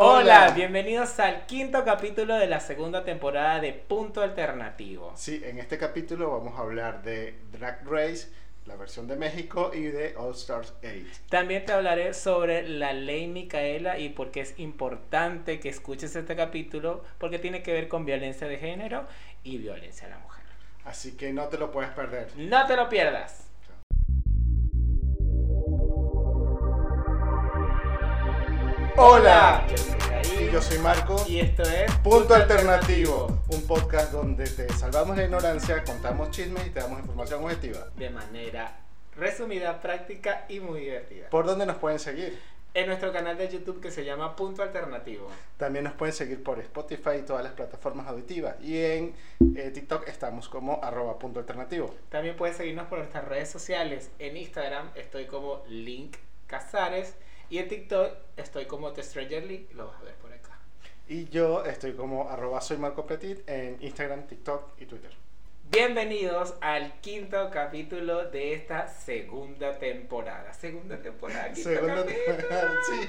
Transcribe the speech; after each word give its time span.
Hola, 0.00 0.52
bienvenidos 0.54 1.18
al 1.18 1.44
quinto 1.46 1.84
capítulo 1.84 2.36
de 2.36 2.46
la 2.46 2.60
segunda 2.60 3.02
temporada 3.02 3.58
de 3.58 3.72
Punto 3.72 4.22
Alternativo. 4.22 5.12
Sí, 5.16 5.42
en 5.44 5.58
este 5.58 5.76
capítulo 5.76 6.30
vamos 6.30 6.56
a 6.56 6.62
hablar 6.62 7.02
de 7.02 7.36
Drag 7.50 7.84
Race, 7.84 8.28
la 8.66 8.76
versión 8.76 9.08
de 9.08 9.16
México 9.16 9.72
y 9.74 9.82
de 9.82 10.14
All 10.16 10.34
Stars 10.34 10.72
8. 10.84 10.92
También 11.28 11.64
te 11.64 11.72
hablaré 11.72 12.14
sobre 12.14 12.68
la 12.68 12.92
ley 12.92 13.26
Micaela 13.26 13.98
y 13.98 14.10
por 14.10 14.30
qué 14.30 14.42
es 14.42 14.56
importante 14.60 15.58
que 15.58 15.68
escuches 15.68 16.14
este 16.14 16.36
capítulo, 16.36 17.02
porque 17.18 17.40
tiene 17.40 17.64
que 17.64 17.72
ver 17.72 17.88
con 17.88 18.04
violencia 18.04 18.46
de 18.46 18.56
género 18.56 19.04
y 19.42 19.58
violencia 19.58 20.06
a 20.06 20.10
la 20.10 20.18
mujer. 20.18 20.44
Así 20.84 21.16
que 21.16 21.32
no 21.32 21.48
te 21.48 21.58
lo 21.58 21.72
puedes 21.72 21.90
perder. 21.90 22.28
No 22.36 22.68
te 22.68 22.76
lo 22.76 22.88
pierdas. 22.88 23.47
Hola, 29.00 29.64
Yo 29.70 29.76
soy 29.76 29.98
David, 30.10 30.40
y 30.40 30.52
yo 30.52 30.60
soy 30.60 30.78
Marco. 30.78 31.24
y 31.28 31.38
esto 31.38 31.62
es 31.62 31.94
Punto 31.98 32.34
Alternativo, 32.34 33.28
un 33.48 33.64
podcast 33.64 34.10
donde 34.10 34.42
te 34.44 34.68
salvamos 34.72 35.16
la 35.16 35.22
ignorancia, 35.22 35.84
contamos 35.84 36.32
chismes 36.32 36.66
y 36.66 36.70
te 36.70 36.80
damos 36.80 36.98
información 36.98 37.44
objetiva. 37.44 37.86
de 37.94 38.10
manera 38.10 38.80
resumida, 39.16 39.80
práctica 39.80 40.46
y 40.48 40.58
muy 40.58 40.80
divertida. 40.80 41.30
¿Por 41.30 41.46
dónde 41.46 41.64
nos 41.64 41.76
pueden 41.76 42.00
seguir? 42.00 42.40
En 42.74 42.88
nuestro 42.88 43.12
canal 43.12 43.38
de 43.38 43.48
YouTube 43.48 43.80
que 43.80 43.92
se 43.92 44.04
llama 44.04 44.34
Punto 44.34 44.64
Alternativo. 44.64 45.28
También 45.58 45.84
nos 45.84 45.94
pueden 45.94 46.12
seguir 46.12 46.42
por 46.42 46.58
Spotify 46.58 47.18
y 47.20 47.22
todas 47.22 47.44
las 47.44 47.52
plataformas 47.52 48.08
auditivas. 48.08 48.56
Y 48.60 48.82
en 48.82 49.14
eh, 49.56 49.70
TikTok 49.70 50.08
estamos 50.08 50.48
como 50.48 50.82
arroba 50.82 51.20
punto 51.20 51.38
alternativo. 51.38 51.94
También 52.08 52.34
puedes 52.36 52.56
seguirnos 52.56 52.88
por 52.88 52.98
nuestras 52.98 53.24
redes 53.26 53.48
sociales. 53.48 54.10
En 54.18 54.36
Instagram 54.36 54.90
estoy 54.96 55.26
como 55.26 55.62
Link 55.68 56.16
Casares 56.48 57.14
y 57.50 57.58
en 57.58 57.68
TikTok 57.68 58.12
estoy 58.36 58.66
como 58.66 58.92
The 58.92 59.02
Stranger 59.02 59.44
League. 59.44 59.68
Lo 59.74 59.86
vas 59.88 60.00
a 60.00 60.04
ver 60.04 60.14
por 60.16 60.32
acá. 60.32 60.58
Y 61.08 61.28
yo 61.28 61.64
estoy 61.64 61.94
como 61.94 62.28
arroba 62.28 62.60
soy 62.60 62.76
Marco 62.76 63.06
Petit 63.06 63.48
en 63.48 63.78
Instagram, 63.80 64.26
TikTok 64.26 64.80
y 64.80 64.86
Twitter. 64.86 65.10
Bienvenidos 65.70 66.54
al 66.60 66.98
quinto 67.00 67.50
capítulo 67.50 68.30
de 68.30 68.54
esta 68.54 68.88
segunda 68.88 69.78
temporada. 69.78 70.52
Segunda 70.52 70.96
temporada, 70.98 71.52
quinto 71.52 71.70
Segunda 71.70 71.96
capítulo. 71.96 72.24
temporada, 72.36 72.72
sí. 72.90 73.08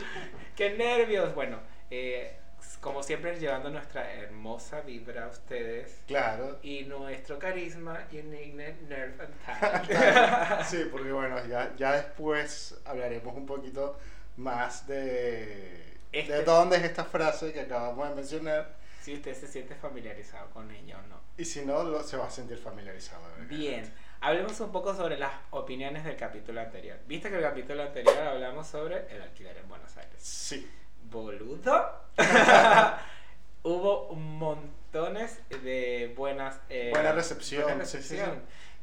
¡Qué 0.57 0.69
nervios! 0.75 1.33
Bueno, 1.35 1.59
eh, 1.89 2.35
como 2.81 3.01
siempre 3.01 3.37
llevando 3.39 3.69
nuestra 3.69 4.13
hermosa 4.13 4.81
vibra 4.81 5.25
a 5.25 5.27
ustedes 5.29 6.01
Claro. 6.07 6.59
y 6.61 6.83
nuestro 6.83 7.39
carisma 7.39 8.05
y 8.11 8.17
Nerve 8.17 8.75
and 9.19 9.87
Talent. 9.87 10.63
Sí, 10.63 10.85
porque 10.91 11.11
bueno, 11.13 11.45
ya, 11.47 11.73
ya 11.77 11.93
después 11.93 12.77
hablaremos 12.85 13.35
un 13.35 13.45
poquito 13.45 13.97
más 14.39 14.87
de, 14.87 15.97
Este- 16.11 16.31
de 16.33 16.43
dónde 16.43 16.77
es 16.77 16.83
esta 16.83 17.03
frase 17.05 17.51
que 17.53 17.61
acabamos 17.61 18.09
de 18.09 18.15
mencionar. 18.15 18.77
si 19.01 19.13
usted 19.13 19.35
se 19.35 19.47
siente 19.47 19.75
familiarizado 19.75 20.49
con 20.51 20.69
ella 20.71 20.97
o 21.03 21.07
no. 21.07 21.19
Y 21.37 21.45
si 21.45 21.65
no, 21.65 21.83
lo- 21.83 22.03
se 22.03 22.17
va 22.17 22.27
a 22.27 22.29
sentir 22.31 22.57
familiarizado. 22.57 23.21
Bien, 23.47 23.83
hablemos 24.21 24.59
un 24.59 24.71
poco 24.71 24.93
sobre 24.95 25.17
las 25.17 25.31
opiniones 25.51 26.03
del 26.03 26.15
capítulo 26.17 26.59
anterior. 26.61 26.97
Viste 27.07 27.29
que 27.29 27.35
el 27.37 27.41
capítulo 27.43 27.83
anterior 27.83 28.17
hablamos 28.19 28.67
sobre 28.67 29.13
el 29.13 29.21
alquiler 29.21 29.57
en 29.57 29.67
Buenos 29.69 29.95
Aires. 29.97 30.13
Sí. 30.21 30.69
Boludo. 31.09 31.91
Hubo 33.63 34.13
montones 34.15 35.39
de 35.63 36.13
buenas... 36.15 36.59
eh, 36.69 36.91
Buena 36.93 37.11
recepción, 37.11 37.63
buena 37.63 37.85
sí, 37.85 38.01
sí, 38.01 38.17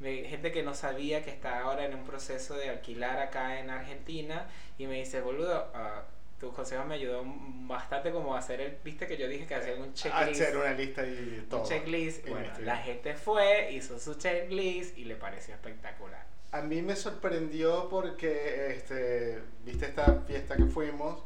Gente 0.00 0.52
que 0.52 0.62
no 0.62 0.74
sabía 0.74 1.24
que 1.24 1.30
está 1.30 1.60
ahora 1.60 1.86
en 1.86 1.94
un 1.94 2.04
proceso 2.04 2.54
de 2.54 2.68
alquilar 2.68 3.18
acá 3.18 3.60
en 3.60 3.70
Argentina 3.70 4.46
y 4.78 4.86
me 4.86 4.96
dice, 4.96 5.22
boludo, 5.22 5.70
ah, 5.74 6.04
tu 6.38 6.52
consejo 6.52 6.84
me 6.84 6.96
ayudó 6.96 7.22
bastante 7.24 8.10
como 8.10 8.34
a 8.34 8.40
hacer 8.40 8.60
el... 8.60 8.76
Viste 8.84 9.06
que 9.06 9.16
yo 9.16 9.26
dije 9.26 9.46
que 9.46 9.54
hacía 9.54 9.74
un 9.74 9.94
checklist. 9.94 10.40
Hacer 10.42 10.56
una 10.56 10.72
lista 10.72 11.06
y 11.06 11.46
todo. 11.48 11.62
un 11.62 11.66
checklist. 11.66 12.28
Bueno, 12.28 12.50
la 12.60 12.76
gente 12.76 13.14
fue, 13.14 13.72
hizo 13.72 13.98
su 13.98 14.14
checklist 14.16 14.98
y 14.98 15.04
le 15.04 15.16
pareció 15.16 15.54
espectacular. 15.54 16.26
A 16.52 16.60
mí 16.60 16.82
me 16.82 16.94
sorprendió 16.94 17.88
porque, 17.88 18.72
este, 18.76 19.40
viste 19.64 19.86
esta 19.86 20.22
fiesta 20.26 20.56
que 20.56 20.66
fuimos, 20.66 21.22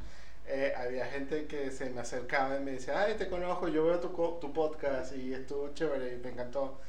eh, 0.46 0.72
había 0.76 1.06
gente 1.06 1.46
que 1.46 1.70
se 1.70 1.90
me 1.90 2.00
acercaba 2.00 2.56
y 2.56 2.60
me 2.60 2.72
decía, 2.72 3.02
ay, 3.02 3.14
te 3.14 3.28
conozco, 3.28 3.68
yo 3.68 3.84
veo 3.84 3.98
tu, 3.98 4.08
tu 4.40 4.52
podcast 4.52 5.16
y 5.16 5.34
estuvo 5.34 5.74
chévere 5.74 6.14
y 6.14 6.16
me 6.18 6.30
encantó. 6.30 6.80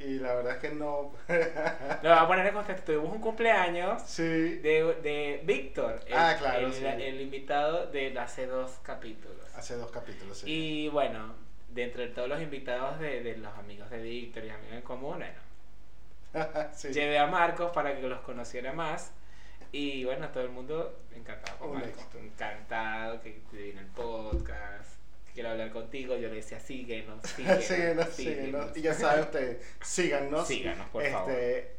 Y 0.00 0.18
la 0.18 0.34
verdad 0.34 0.54
es 0.54 0.58
que 0.60 0.70
no. 0.70 1.12
Lo 1.28 2.08
voy 2.08 2.18
a 2.18 2.26
poner 2.26 2.46
en 2.46 2.54
contexto. 2.54 2.92
Tuvimos 2.92 3.14
un 3.14 3.20
cumpleaños 3.20 4.02
sí. 4.06 4.22
de, 4.22 4.96
de 5.02 5.42
Víctor, 5.44 6.00
el, 6.06 6.14
Ah, 6.14 6.36
claro, 6.38 6.66
el, 6.66 6.72
sí. 6.72 6.84
el 6.84 7.20
invitado 7.20 7.86
de 7.86 8.18
hace 8.18 8.46
dos 8.46 8.78
capítulos. 8.82 9.36
Hace 9.54 9.76
dos 9.76 9.90
capítulos, 9.90 10.38
sí. 10.38 10.50
Y 10.50 10.88
bueno, 10.88 11.34
dentro 11.68 12.00
de 12.02 12.08
todos 12.08 12.28
los 12.28 12.40
invitados 12.40 12.98
de, 12.98 13.22
de 13.22 13.36
los 13.36 13.56
amigos 13.58 13.90
de 13.90 14.00
Víctor 14.00 14.44
y 14.44 14.50
amigos 14.50 14.72
en 14.74 14.82
común, 14.82 15.18
bueno, 15.18 16.70
sí. 16.74 16.88
llevé 16.92 17.18
a 17.18 17.26
Marcos 17.26 17.70
para 17.72 17.94
que 17.94 18.02
los 18.02 18.20
conociera 18.20 18.72
más. 18.72 19.12
Y 19.72 20.04
bueno, 20.04 20.28
todo 20.30 20.42
el 20.42 20.50
mundo 20.50 20.98
encantado 21.14 21.58
con 21.58 21.74
Marcos. 21.74 22.06
Encantado 22.18 23.20
que 23.20 23.40
viene 23.52 23.80
el 23.80 23.86
podcast, 23.86 24.99
quiero 25.34 25.50
hablar 25.50 25.70
contigo. 25.70 26.16
Yo 26.16 26.28
le 26.28 26.36
decía, 26.36 26.60
síguenos, 26.60 27.26
síguenos. 27.36 27.64
síguenos, 27.64 28.08
síguenos. 28.10 28.76
Y 28.76 28.82
ya 28.82 28.94
saben 28.94 29.24
ustedes, 29.24 29.64
síganos. 29.82 30.46
Síganos, 30.46 30.88
por 30.90 31.02
este, 31.02 31.12
favor. 31.12 31.32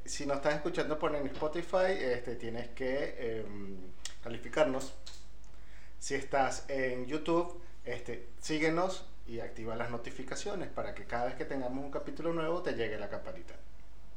Si 0.05 0.25
nos 0.25 0.37
estás 0.37 0.55
escuchando 0.55 0.99
por 0.99 1.15
en 1.15 1.27
Spotify, 1.27 1.93
este, 1.99 2.35
tienes 2.35 2.69
que 2.69 3.39
em, 3.39 3.77
calificarnos. 4.23 4.93
Si 5.99 6.15
estás 6.15 6.65
en 6.67 7.05
YouTube, 7.05 7.61
este, 7.85 8.27
síguenos 8.39 9.05
y 9.27 9.39
activa 9.39 9.75
las 9.75 9.89
notificaciones 9.91 10.69
para 10.69 10.93
que 10.93 11.05
cada 11.05 11.25
vez 11.25 11.35
que 11.35 11.45
tengamos 11.45 11.83
un 11.83 11.91
capítulo 11.91 12.33
nuevo 12.33 12.61
te 12.61 12.73
llegue 12.73 12.97
la 12.97 13.09
campanita. 13.09 13.53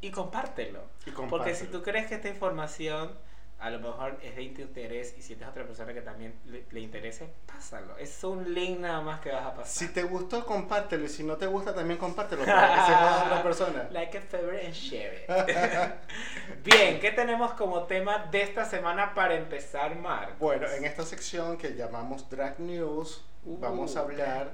Y 0.01 0.11
compártelo. 0.11 0.83
Y 1.07 1.11
Porque 1.13 1.55
si 1.55 1.67
tú 1.67 1.83
crees 1.83 2.07
que 2.09 2.17
esta 2.17 2.29
información 2.29 3.17
a 3.59 3.71
lo 3.71 3.79
mejor 3.79 4.19
es 4.23 4.37
de 4.37 4.43
interés 4.43 5.15
y 5.17 5.23
si 5.23 5.35
tienes 5.35 5.49
otra 5.49 5.65
persona 5.65 5.95
que 5.95 6.03
también 6.03 6.35
le, 6.47 6.65
le 6.71 6.81
interese, 6.81 7.29
pásalo. 7.47 7.97
Es 7.97 8.23
un 8.25 8.53
link 8.53 8.81
nada 8.81 9.01
más 9.01 9.21
que 9.21 9.31
vas 9.31 9.47
a 9.47 9.55
pasar. 9.55 9.67
Si 9.67 9.93
te 9.93 10.03
gustó, 10.03 10.45
compártelo. 10.45 11.05
Y 11.05 11.09
si 11.09 11.23
no 11.25 11.37
te 11.37 11.47
gusta, 11.47 11.75
también 11.75 11.99
compártelo 11.99 12.45
para 12.47 12.75
que 12.75 12.81
sepa 12.81 13.25
otra 13.27 13.43
persona. 13.43 13.89
Like 13.91 14.19
a 14.19 14.21
favorite 14.21 14.67
and 14.67 14.75
share 14.75 15.15
it. 15.15 16.65
Bien, 16.65 17.01
¿qué 17.01 17.13
tenemos 17.13 17.53
como 17.55 17.85
tema 17.85 18.27
de 18.31 18.43
esta 18.43 18.65
semana 18.65 19.15
para 19.15 19.35
empezar, 19.35 19.97
Marcos? 19.97 20.39
Bueno, 20.39 20.69
en 20.69 20.85
esta 20.85 21.05
sección 21.05 21.57
que 21.57 21.75
llamamos 21.75 22.29
Drag 22.29 22.61
News, 22.61 23.25
Uh, 23.45 23.59
vamos 23.59 23.97
a 23.97 24.01
hablar 24.01 24.53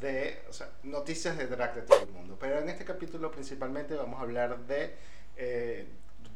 de 0.00 0.42
o 0.48 0.52
sea, 0.52 0.70
noticias 0.82 1.36
de 1.36 1.46
drag 1.46 1.74
de 1.74 1.82
todo 1.82 2.00
el 2.02 2.08
mundo. 2.08 2.36
Pero 2.40 2.58
en 2.58 2.68
este 2.68 2.84
capítulo 2.84 3.30
principalmente 3.30 3.94
vamos 3.94 4.18
a 4.18 4.22
hablar 4.22 4.58
de 4.60 4.94
eh, 5.36 5.86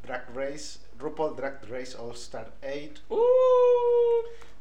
Drag 0.05 0.25
Race, 0.35 0.81
RuPaul 0.99 1.37
Drag 1.37 1.63
Race 1.69 1.97
All 1.97 2.13
Star 2.13 2.51
8, 2.63 3.03
Uh, 3.09 3.17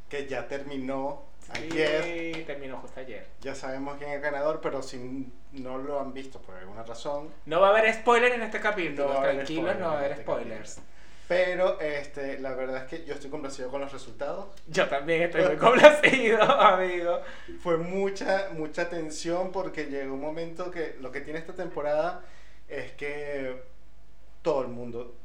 que 0.09 0.27
ya 0.27 0.47
terminó 0.47 1.23
sí, 1.39 1.51
ayer. 1.71 2.45
terminó 2.45 2.77
justo 2.77 2.99
ayer. 2.99 3.25
Ya 3.41 3.55
sabemos 3.55 3.97
quién 3.97 4.09
es 4.11 4.15
el 4.17 4.21
ganador, 4.21 4.61
pero 4.61 4.81
si 4.81 5.31
no 5.51 5.77
lo 5.77 5.99
han 5.99 6.13
visto 6.13 6.39
por 6.39 6.55
alguna 6.55 6.83
razón. 6.83 7.29
No 7.45 7.61
va 7.61 7.67
a 7.67 7.69
haber 7.77 7.93
spoiler 7.93 8.31
en 8.33 8.43
este 8.43 8.59
capítulo, 8.59 9.13
No 9.13 9.21
tranquilos, 9.21 9.75
no 9.77 9.87
va 9.87 9.93
a 9.93 9.97
haber 9.99 10.11
este 10.11 10.23
spoilers. 10.23 10.79
Pero 11.27 11.79
este, 11.79 12.37
la 12.39 12.53
verdad 12.53 12.83
es 12.83 12.89
que 12.89 13.05
yo 13.05 13.13
estoy 13.13 13.29
complacido 13.29 13.69
con 13.69 13.79
los 13.81 13.91
resultados. 13.91 14.47
Yo 14.67 14.87
también 14.89 15.23
estoy 15.23 15.43
muy 15.45 15.55
complacido, 15.57 16.41
amigo. 16.43 17.21
Fue 17.61 17.77
mucha, 17.77 18.49
mucha 18.51 18.89
tensión 18.89 19.51
porque 19.51 19.85
llegó 19.85 20.13
un 20.13 20.21
momento 20.21 20.69
que 20.69 20.97
lo 20.99 21.11
que 21.11 21.21
tiene 21.21 21.39
esta 21.39 21.53
temporada 21.53 22.21
es 22.67 22.91
que 22.91 23.63
todo 24.41 24.61
el 24.63 24.67
mundo 24.67 25.15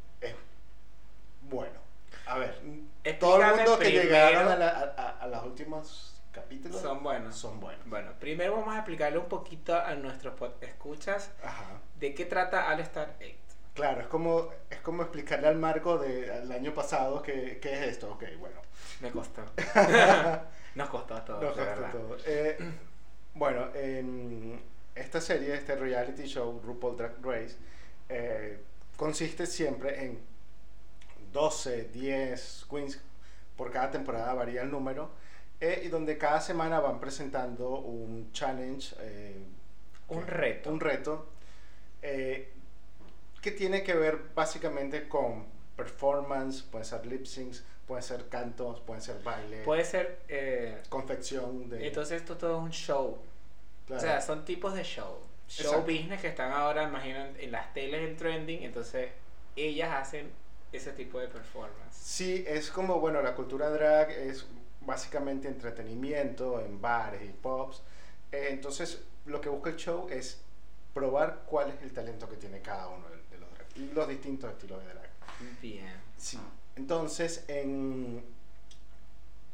bueno. 1.49 1.79
A 2.27 2.39
ver, 2.39 2.61
todo 3.19 3.41
el 3.43 3.55
mundo 3.57 3.79
que 3.79 3.91
llegaron 3.91 4.49
a, 4.49 4.57
la- 4.57 4.69
a- 5.21 5.27
los 5.29 5.45
últimos 5.45 6.21
capítulos 6.33 6.81
Son 6.81 7.03
buenos. 7.03 7.35
son 7.37 7.59
buenos. 7.59 7.87
Bueno, 7.89 8.13
primero 8.21 8.53
vamos 8.57 8.75
a 8.75 8.79
explicarle 8.79 9.19
un 9.19 9.27
poquito 9.29 9.75
a 9.75 9.95
nuestros 9.95 10.35
escuchas 10.61 11.31
Ajá. 11.43 11.65
de 11.99 12.15
qué 12.15 12.27
trata 12.27 12.69
All 12.73 12.81
Star 12.81 13.15
8. 13.19 13.29
Claro, 13.75 14.01
es 14.03 14.07
como, 14.09 14.49
es 14.71 14.79
como 14.81 15.03
explicarle 15.03 15.49
al 15.49 15.57
Marco 15.57 15.99
del 15.99 16.51
año 16.53 16.75
pasado 16.75 17.23
que, 17.23 17.59
qué 17.63 17.73
es 17.75 17.81
esto. 17.93 18.13
Ok, 18.13 18.25
bueno. 18.39 18.61
Me 19.01 19.11
costó. 19.11 19.43
Nos 20.75 20.89
costó 20.91 21.15
a 21.15 21.25
todos, 21.25 21.43
Nos 21.43 21.57
de 21.57 21.65
costó 21.65 21.99
todo. 21.99 22.17
Eh, 22.27 22.59
bueno, 23.35 23.69
en 23.75 24.61
esta 24.95 25.21
serie, 25.21 25.55
este 25.55 25.77
reality 25.77 26.25
show, 26.27 26.61
RuPaul 26.65 26.97
Drag 26.97 27.13
Race, 27.23 27.57
eh, 28.09 28.61
consiste 28.97 29.47
siempre 29.47 30.05
en 30.05 30.21
12, 31.33 31.85
10 31.93 32.67
queens, 32.71 33.01
por 33.57 33.71
cada 33.73 33.91
temporada 33.91 34.33
varía 34.35 34.63
el 34.63 34.71
número, 34.71 35.11
eh, 35.61 35.83
y 35.85 35.89
donde 35.89 36.17
cada 36.19 36.41
semana 36.41 36.81
van 36.81 37.01
presentando 37.01 37.71
un 37.81 38.31
challenge, 38.33 38.95
eh, 39.01 39.37
Un 40.09 40.25
que- 40.25 40.31
reto. 40.31 40.71
un 40.71 40.81
reto, 40.81 41.27
eh, 42.03 42.53
que 43.43 43.51
tiene 43.51 43.83
que 43.83 43.95
ver 43.95 44.19
básicamente 44.35 45.09
con 45.09 45.47
performance, 45.77 46.63
puede 46.63 46.85
ser 46.85 47.07
lip 47.07 47.25
syncs, 47.27 47.65
pueden 47.87 48.03
ser 48.03 48.29
cantos, 48.29 48.81
pueden 48.81 49.01
ser 49.03 49.23
baile, 49.23 49.63
Puede 49.65 49.85
ser... 49.85 50.83
confección 50.89 51.69
de... 51.71 51.87
entonces 51.87 52.21
esto 52.21 52.37
todo 52.37 52.59
es 52.59 52.63
un 52.65 52.71
show. 52.71 53.19
claro. 53.87 54.03
O 54.03 54.05
sea, 54.05 54.21
son 54.21 54.45
tipos 54.45 54.75
de 54.75 54.83
show. 54.85 55.19
Show 55.49 55.67
Exacto. 55.73 55.87
business 55.93 56.21
que 56.21 56.29
están 56.29 56.53
ahora, 56.53 56.83
imaginen, 56.83 57.35
en 57.41 57.51
las 57.53 57.73
teles 57.73 58.07
en 58.07 58.17
trending. 58.19 58.63
Entonces, 58.65 59.09
ellas 59.57 59.91
hacen 59.95 60.31
ese 60.73 60.93
tipo 60.93 61.19
de 61.19 61.29
performance. 61.29 61.95
Sí, 61.95 62.45
es 62.47 62.71
como, 62.71 63.01
bueno, 63.01 63.23
la 63.23 63.35
cultura 63.35 63.71
drag 63.71 64.11
es 64.11 64.47
básicamente 64.81 65.49
entretenimiento 65.49 66.61
en 66.61 66.81
bares 66.81 67.23
y 67.23 67.33
pubs. 67.33 67.83
Eh, 68.33 68.49
entonces, 68.51 69.03
lo 69.27 69.41
que 69.41 69.49
busca 69.49 69.71
el 69.71 69.77
show 69.77 70.09
es 70.11 70.41
probar 70.95 71.43
cuál 71.47 71.71
es 71.71 71.83
el 71.83 71.93
talento 71.93 72.29
que 72.29 72.37
tiene 72.37 72.61
cada 72.61 72.89
uno 72.89 73.09
de, 73.09 73.17
de 73.17 73.39
los 73.39 73.51
drag 73.53 73.95
los 73.95 74.09
distintos 74.09 74.51
estilos 74.51 74.81
de 74.81 74.89
drag. 74.89 75.11
Bien. 75.61 76.01
Sí. 76.17 76.39
Entonces, 76.77 77.45
en 77.49 78.25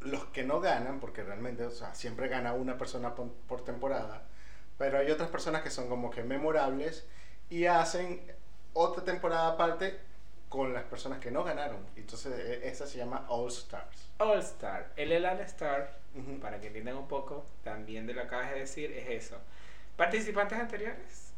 los 0.00 0.26
que 0.26 0.44
no 0.44 0.60
ganan, 0.60 1.00
porque 1.00 1.22
realmente, 1.22 1.64
o 1.64 1.70
sea, 1.70 1.94
siempre 1.94 2.28
gana 2.28 2.52
una 2.52 2.76
persona 2.76 3.14
por, 3.14 3.30
por 3.32 3.64
temporada, 3.64 4.26
pero 4.78 4.98
hay 4.98 5.10
otras 5.10 5.30
personas 5.30 5.62
que 5.62 5.70
son 5.70 5.88
como 5.88 6.10
que 6.10 6.22
memorables 6.22 7.06
y 7.48 7.66
hacen 7.66 8.20
otra 8.72 9.04
temporada 9.04 9.48
aparte 9.48 9.98
con 10.54 10.72
las 10.72 10.84
personas 10.84 11.18
que 11.18 11.32
no 11.32 11.42
ganaron. 11.42 11.84
Entonces, 11.96 12.32
e- 12.38 12.68
esa 12.68 12.86
se 12.86 12.98
llama 12.98 13.26
All 13.28 13.48
Stars. 13.48 14.08
All 14.18 14.38
Star. 14.38 14.92
El 14.94 15.10
El 15.10 15.26
All 15.26 15.40
Star, 15.40 15.98
para 16.40 16.60
que 16.60 16.68
entiendan 16.68 16.96
un 16.96 17.08
poco 17.08 17.44
también 17.64 18.06
de 18.06 18.14
lo 18.14 18.20
que 18.20 18.26
acabas 18.28 18.52
de 18.52 18.60
decir, 18.60 18.92
es 18.92 19.24
eso. 19.24 19.36
Participantes 19.96 20.58
anteriores 20.58 21.32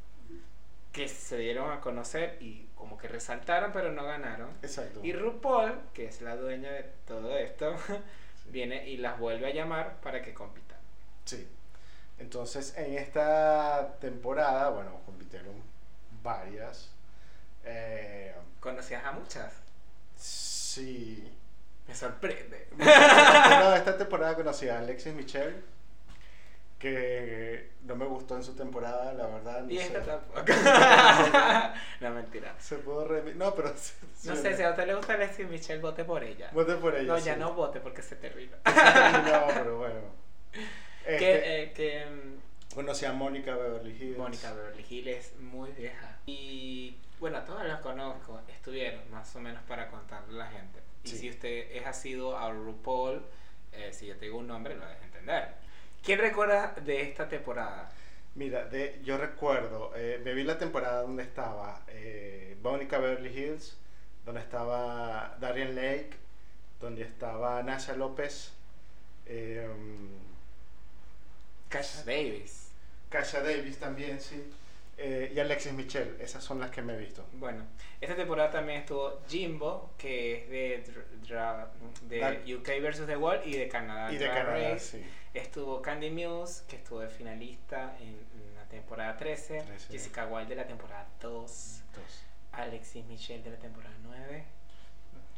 que 0.93 1.09
se 1.09 1.39
dieron 1.39 1.71
a 1.73 1.81
conocer 1.81 2.39
y 2.41 2.67
como 2.75 2.97
que 2.99 3.09
resaltaron 3.09 3.73
pero 3.73 3.91
no 3.91 4.05
ganaron. 4.05 4.51
Exacto. 4.63 5.01
Y 5.03 5.13
RuPaul, 5.13 5.81
que 5.95 6.07
es 6.07 6.21
la 6.21 6.37
dueña 6.37 6.71
de 6.71 6.85
todo 7.07 7.37
esto, 7.37 7.75
viene 8.51 8.89
y 8.89 8.99
las 8.99 9.19
vuelve 9.19 9.47
a 9.47 9.55
llamar 9.55 9.97
para 10.03 10.23
que 10.23 10.35
compitan. 10.35 10.79
Sí. 11.25 11.49
Entonces, 12.19 12.77
en 12.77 12.95
esta 12.99 13.97
temporada, 13.99 14.71
bueno, 14.71 15.01
compitieron 15.05 15.55
varias. 16.23 16.91
Eh, 17.67 18.35
¿Conocías 18.61 19.05
a 19.05 19.13
muchas? 19.13 19.53
sí. 20.17 21.33
Me 21.89 21.95
sorprende. 21.95 22.67
no, 22.77 23.77
esta 23.77 23.97
temporada 23.97 24.35
conocí 24.35 24.69
a 24.69 24.79
Alexis 24.81 25.15
Michelle, 25.15 25.55
que 26.81 27.71
no 27.85 27.95
me 27.95 28.05
gustó 28.05 28.37
en 28.37 28.43
su 28.43 28.55
temporada, 28.55 29.13
la 29.13 29.27
verdad. 29.29 29.63
No 29.63 29.71
y 29.71 29.79
sé. 29.79 29.85
esta 29.85 30.03
tampoco. 30.03 30.43
no, 32.01 32.11
mentira. 32.11 32.55
Se 32.59 32.77
pudo 32.79 33.09
remi- 33.09 33.35
No, 33.35 33.55
pero. 33.55 33.73
No 34.25 34.35
sé, 34.35 34.57
si 34.57 34.63
a 34.65 34.71
usted 34.71 34.87
le 34.87 34.95
gusta 34.97 35.15
Alexis 35.15 35.47
Michelle, 35.49 35.81
vote 35.81 36.05
por 36.05 36.25
ella. 36.25 36.51
Vote 36.53 36.75
por 36.77 36.97
ella. 36.97 37.07
No, 37.07 37.19
ya 37.19 37.37
no 37.37 37.55
vote 37.55 37.79
porque 37.81 38.03
se 38.03 38.17
termina. 38.17 38.57
no, 38.65 39.47
pero 39.55 39.79
bueno. 39.79 40.01
Este, 41.05 41.19
que, 41.19 41.63
eh, 41.63 41.73
que 41.73 42.07
mm, 42.07 42.75
Conocí 42.75 43.07
a 43.07 43.13
Mónica 43.13 43.55
Beverly 43.55 43.93
Hills. 43.93 44.19
Mónica 44.19 44.53
Beverly 44.53 44.85
Hills 44.91 45.07
es 45.09 45.37
muy 45.39 45.71
vieja. 45.71 46.19
Y 46.27 46.99
bueno, 47.21 47.43
todas 47.45 47.67
las 47.67 47.81
conozco, 47.81 48.41
estuvieron 48.49 49.11
más 49.11 49.35
o 49.37 49.41
menos 49.41 49.63
para 49.65 49.89
contarle 49.89 50.35
a 50.41 50.45
la 50.45 50.51
gente. 50.51 50.81
Y 51.05 51.09
Sí. 51.09 51.19
si 51.19 51.31
usted 51.31 51.71
es 51.73 51.87
asido 51.87 52.37
a 52.37 52.51
RuPaul, 52.53 53.23
eh, 53.73 53.93
si 53.93 54.07
yo 54.07 54.17
te 54.17 54.27
digo 54.27 54.39
un 54.39 54.47
nombre, 54.49 54.75
lo 54.75 54.85
debes 54.87 55.03
entender. 55.03 55.49
¿Quién 56.03 56.19
recuerda 56.21 56.75
de 56.85 57.03
esta 57.03 57.29
temporada? 57.29 57.91
Mira, 58.35 58.67
de, 58.67 59.01
yo 59.03 59.17
recuerdo, 59.17 59.93
eh, 59.97 60.21
me 60.23 60.35
vi 60.35 60.45
la 60.45 60.59
temporada 60.59 61.03
donde 61.03 61.23
estaba 61.23 61.83
eh, 61.89 62.57
Mónica 62.63 62.99
Beverly 62.99 63.31
Hills, 63.31 63.77
donde 64.25 64.41
estaba 64.43 65.37
Darian 65.41 65.75
Lake, 65.75 66.11
donde 66.81 67.03
estaba 67.03 67.63
Nasha 67.63 67.95
López, 67.97 68.53
eh, 69.27 69.67
Kasha 71.69 72.05
Davis. 72.05 72.69
Kasha 73.09 73.41
Davis 73.43 73.79
también, 73.79 74.21
sí, 74.21 74.53
eh, 74.99 75.33
y 75.35 75.39
Alexis 75.41 75.73
Michelle. 75.73 76.17
Esas 76.21 76.43
son 76.43 76.59
las 76.61 76.71
que 76.71 76.83
me 76.83 76.95
he 76.95 76.99
visto. 76.99 77.25
Bueno, 77.35 77.65
esta 78.01 78.17
temporada 78.17 78.51
también 78.51 78.81
estuvo 78.81 79.21
Jimbo, 79.29 79.91
que 79.99 80.45
es 80.45 80.51
de, 80.51 80.95
de 82.09 82.55
UK 82.57 82.67
versus 82.83 83.07
The 83.07 83.17
World 83.17 83.47
y 83.47 83.57
de 83.57 83.69
Canadá. 83.69 84.13
y 84.13 84.17
de 84.19 84.27
Canadá, 84.27 84.71
Race. 84.73 84.99
sí. 84.99 85.07
Estuvo 85.35 85.83
Candy 85.83 86.11
Muse, 86.11 86.65
que 86.67 86.77
estuvo 86.77 87.01
de 87.01 87.09
finalista 87.09 87.95
en, 88.01 88.09
en 88.09 88.55
la 88.55 88.65
temporada 88.65 89.17
13. 89.19 89.63
13. 89.63 89.93
Jessica 89.93 90.27
Wilde 90.27 90.51
de 90.51 90.57
la 90.57 90.67
temporada 90.67 91.07
2. 91.21 91.83
Entonces, 91.89 92.25
Alexis 92.53 93.05
Michelle 93.05 93.43
de 93.43 93.51
la 93.51 93.59
temporada 93.59 93.95
9. 94.03 94.45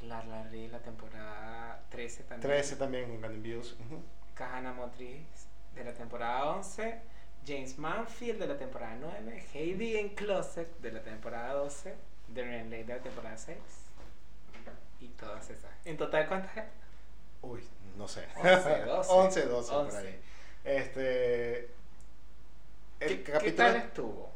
Larla 0.05 0.45
Ri 0.45 0.63
de 0.63 0.69
la 0.69 0.79
temporada 0.79 1.83
13 1.91 2.23
también. 2.25 2.49
13 2.53 2.77
también 2.77 3.09
con 3.09 3.21
Candy 3.21 3.41
Views. 3.41 3.73
ujú. 3.87 4.01
Kahana 4.35 4.73
Motriz 4.73 5.27
de 5.75 5.83
la 5.83 5.93
temporada 5.93 6.45
11. 6.55 7.01
James 7.47 7.79
Manfield 7.79 8.39
de 8.39 8.47
la 8.47 8.59
temporada 8.59 8.97
9. 9.01 9.47
Heidi 9.55 9.97
en 9.97 10.11
Closet 10.11 10.69
de 10.81 10.93
la 10.93 11.03
temporada 11.03 11.55
12. 11.55 11.95
Darian 12.29 12.71
Lake 12.71 12.85
de 12.85 12.95
la 12.95 13.03
temporada 13.03 13.37
6. 13.37 13.57
Y 15.01 15.09
todas 15.09 15.49
esas. 15.51 15.71
En 15.85 15.97
total, 15.97 16.29
¿cuántas? 16.29 16.65
Uy, 17.43 17.63
no 17.97 18.09
sé. 18.09 18.27
11, 18.37 18.83
12. 18.83 19.11
11, 19.13 19.47
12 19.47 19.73
por 19.73 19.85
11. 19.87 19.99
ahí. 19.99 20.21
Este. 20.65 21.59
El 23.01 23.09
¿Qué, 23.09 23.23
qué 23.23 23.33
capítulo. 23.33 23.57
tal 23.57 23.77
estuvo? 23.77 24.33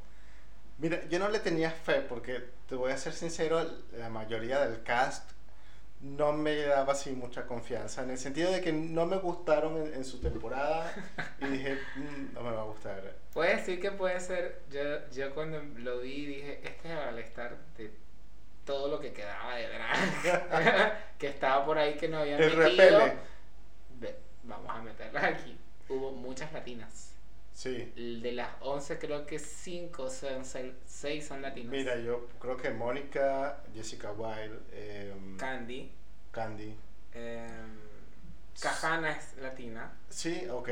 Mira, 0.78 1.04
yo 1.08 1.18
no 1.18 1.28
le 1.28 1.40
tenía 1.40 1.70
fe 1.70 2.00
porque, 2.00 2.42
te 2.68 2.74
voy 2.76 2.92
a 2.92 2.96
ser 2.96 3.12
sincero, 3.12 3.64
la 3.92 4.08
mayoría 4.08 4.64
del 4.64 4.82
cast 4.82 5.31
no 6.02 6.32
me 6.32 6.56
daba 6.56 6.92
así 6.92 7.10
mucha 7.12 7.46
confianza, 7.46 8.02
en 8.02 8.10
el 8.10 8.18
sentido 8.18 8.50
de 8.50 8.60
que 8.60 8.72
no 8.72 9.06
me 9.06 9.16
gustaron 9.18 9.76
en, 9.76 9.94
en 9.94 10.04
su 10.04 10.20
temporada 10.20 10.92
y 11.40 11.46
dije, 11.46 11.78
"Mm, 11.96 12.34
no 12.34 12.42
me 12.42 12.50
va 12.50 12.62
a 12.62 12.64
gustar. 12.64 13.14
Puede 13.32 13.56
decir 13.56 13.80
que 13.80 13.90
puede 13.92 14.18
ser. 14.20 14.62
Yo, 14.70 14.80
yo 15.12 15.32
cuando 15.34 15.62
lo 15.78 16.00
vi 16.00 16.26
dije: 16.26 16.60
Este 16.64 16.88
es 16.88 16.98
el 16.98 17.06
malestar 17.06 17.56
de 17.78 17.92
todo 18.64 18.88
lo 18.88 19.00
que 19.00 19.12
quedaba 19.12 19.54
de 19.56 19.68
drag. 19.68 20.98
que 21.18 21.26
estaba 21.28 21.64
por 21.64 21.78
ahí 21.78 21.94
que 21.94 22.08
no 22.08 22.18
habían 22.18 22.42
El 22.42 22.56
metido. 22.56 22.98
repele. 22.98 23.16
Vamos 24.44 24.70
a 24.70 24.82
meterlas 24.82 25.22
aquí. 25.24 25.56
Hubo 25.88 26.10
muchas 26.10 26.52
latinas. 26.52 27.11
Sí. 27.62 27.92
De 27.94 28.32
las 28.32 28.48
11, 28.60 28.98
creo 28.98 29.24
que 29.24 29.38
5 29.38 30.10
son 30.10 30.44
6 30.44 31.24
son 31.24 31.42
latinas. 31.42 31.70
Mira, 31.70 31.96
yo 31.96 32.26
creo 32.40 32.56
que 32.56 32.70
Mónica, 32.70 33.62
Jessica 33.72 34.10
Wilde, 34.10 34.58
em, 34.72 35.36
Candy. 35.36 35.92
Candy. 36.32 36.76
em, 37.14 37.78
Kahana 38.60 39.12
es 39.12 39.36
latina. 39.38 39.92
Sí, 40.08 40.44
ok. 40.50 40.70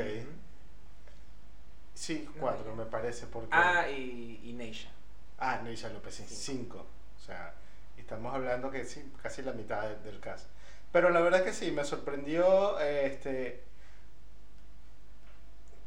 Sí, 1.93 2.27
cuatro 2.39 2.75
me 2.75 2.85
parece 2.85 3.27
porque... 3.27 3.49
Ah, 3.51 3.89
y, 3.89 4.41
y 4.43 4.53
Neisha. 4.53 4.89
Ah, 5.37 5.61
Neisha 5.63 5.87
López, 5.89 6.15
sí, 6.15 6.23
Cinco. 6.27 6.41
cinco. 6.41 6.85
O 7.17 7.19
sea, 7.25 7.53
estamos 7.97 8.33
hablando 8.33 8.69
que 8.69 8.83
sí, 8.85 9.11
casi 9.21 9.43
la 9.43 9.53
mitad 9.53 9.87
de- 9.87 9.99
del 9.99 10.19
cast. 10.19 10.47
Pero 10.91 11.09
la 11.09 11.21
verdad 11.21 11.43
que 11.43 11.53
sí, 11.53 11.71
me 11.71 11.85
sorprendió 11.85 12.79
este 12.79 13.63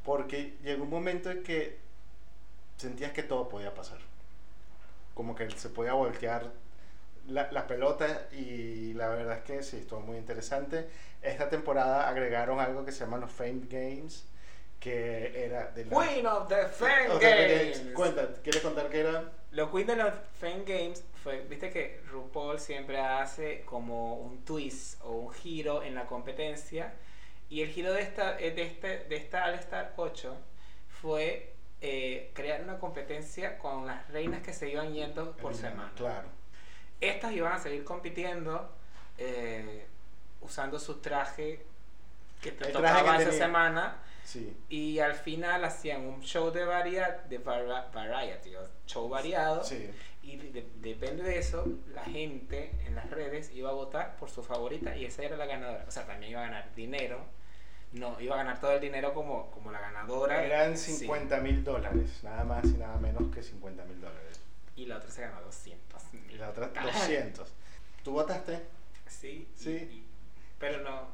porque 0.05 0.57
llegó 0.63 0.85
un 0.85 0.91
momento 0.91 1.31
en 1.31 1.43
que 1.43 1.79
sentías 2.77 3.13
que 3.13 3.23
todo 3.23 3.49
podía 3.49 3.75
pasar. 3.75 3.99
Como 5.15 5.35
que 5.35 5.51
se 5.51 5.69
podía 5.69 5.93
voltear 5.95 6.51
la, 7.29 7.51
la 7.53 7.67
pelota 7.67 8.29
y 8.33 8.93
la 8.95 9.09
verdad 9.09 9.39
es 9.39 9.45
que 9.45 9.63
sí, 9.63 9.79
estuvo 9.79 10.01
muy 10.01 10.17
interesante. 10.19 10.89
Esta 11.23 11.49
temporada 11.49 12.09
agregaron 12.09 12.61
algo 12.61 12.85
que 12.85 12.93
se 12.93 13.01
llama 13.01 13.17
los 13.19 13.31
Fame 13.31 13.63
Games, 13.69 14.27
que 14.81 15.45
era 15.45 15.71
de 15.71 15.87
la... 15.87 15.99
Queen 16.07 16.27
of 16.27 16.49
the 16.49 16.67
Fan 16.67 17.11
o 17.13 17.19
sea, 17.19 17.37
que- 17.37 17.73
Games. 17.73 17.95
Cuenta, 17.95 18.29
¿quieres 18.43 18.61
contar 18.61 18.91
qué 18.91 19.01
era? 19.01 19.33
Lo 19.53 19.71
Queen 19.73 19.87
de 19.87 19.97
los 19.97 20.13
Fan 20.39 20.65
Games 20.67 21.03
fue, 21.23 21.41
viste 21.49 21.71
que 21.71 22.03
RuPaul 22.11 22.59
siempre 22.59 22.99
hace 23.01 23.63
como 23.65 24.17
un 24.17 24.45
twist 24.45 25.01
o 25.03 25.13
un 25.13 25.33
giro 25.33 25.83
en 25.83 25.95
la 25.95 26.05
competencia 26.07 26.93
y 27.51 27.63
el 27.63 27.69
giro 27.71 27.93
de 27.93 28.03
esta 28.03 28.39
eh, 28.41 28.51
de 28.53 28.63
este 28.63 28.99
de 29.05 29.17
esta 29.17 29.45
All 29.47 29.55
Star 29.55 29.93
8 29.97 30.37
fue 31.01 31.53
eh, 31.81 32.31
crear 32.35 32.63
una 32.63 32.79
competencia 32.79 33.59
con 33.59 33.87
las 33.87 34.09
reinas 34.11 34.43
que 34.43 34.53
se 34.55 34.71
iban 34.71 34.93
yendo 34.95 35.37
por 35.37 35.55
semana. 35.55 35.93
Claro. 35.97 36.29
Estas 37.01 37.33
iban 37.33 37.53
a 37.53 37.59
seguir 37.59 37.85
compitiendo 37.85 38.71
eh, 39.19 39.87
usando 40.41 40.79
su 40.79 40.99
traje 41.01 41.65
que 42.41 42.53
te 42.53 42.67
El 42.67 42.73
traje 42.73 42.73
tocaba 43.01 43.17
que 43.17 43.23
esa 43.23 43.31
tenía. 43.31 43.47
semana 43.47 43.97
Sí. 44.25 44.57
y 44.71 44.99
al 45.01 45.15
final 45.15 45.63
hacían 45.67 46.01
un 46.07 46.23
show 46.23 46.51
de, 46.51 46.65
varia, 46.65 47.25
de 47.29 47.45
vari- 47.45 47.93
variety, 47.93 48.53
show 48.87 49.07
variado. 49.09 49.63
Sí. 49.63 49.91
Y 50.25 50.37
de- 50.37 50.67
depende 50.77 51.23
de 51.23 51.39
eso, 51.39 51.65
la 51.93 52.03
gente 52.05 52.71
en 52.87 52.95
las 52.95 53.11
redes 53.11 53.51
iba 53.55 53.71
a 53.71 53.73
votar 53.75 54.17
por 54.17 54.31
su 54.31 54.43
favorita 54.43 54.97
y 54.97 55.05
esa 55.05 55.23
era 55.23 55.37
la 55.37 55.47
ganadora. 55.47 55.85
O 55.87 55.91
sea, 55.91 56.07
también 56.07 56.33
iba 56.33 56.41
a 56.41 56.47
ganar 56.47 56.75
dinero. 56.75 57.19
No, 57.93 58.19
iba 58.21 58.35
a 58.35 58.39
ganar 58.39 58.59
todo 58.61 58.73
el 58.73 58.81
dinero 58.81 59.13
como, 59.15 59.51
como 59.53 59.71
la 59.71 59.81
ganadora. 59.81 60.43
Eran 60.45 60.77
Sí. 60.77 60.93
50 60.93 61.39
mil 61.41 61.63
dólares, 61.63 62.21
nada 62.25 62.43
más 62.45 62.65
y 62.65 62.77
nada 62.79 62.97
menos 62.99 63.33
que 63.33 63.43
50 63.43 63.85
mil 63.85 64.01
dólares. 64.01 64.41
Y 64.77 64.87
la 64.87 64.97
otra 64.97 65.11
se 65.11 65.21
ganó 65.23 65.41
200 65.43 66.03
Y 66.31 66.35
la 66.37 66.49
otra, 66.51 66.71
Claro. 66.71 66.89
200. 66.89 67.53
¿Tú 68.03 68.13
votaste? 68.13 68.61
Sí. 69.07 69.49
y- 69.55 69.59
Sí. 69.59 69.71
y 69.71 70.05
Pero 70.59 70.81
no. 70.83 71.09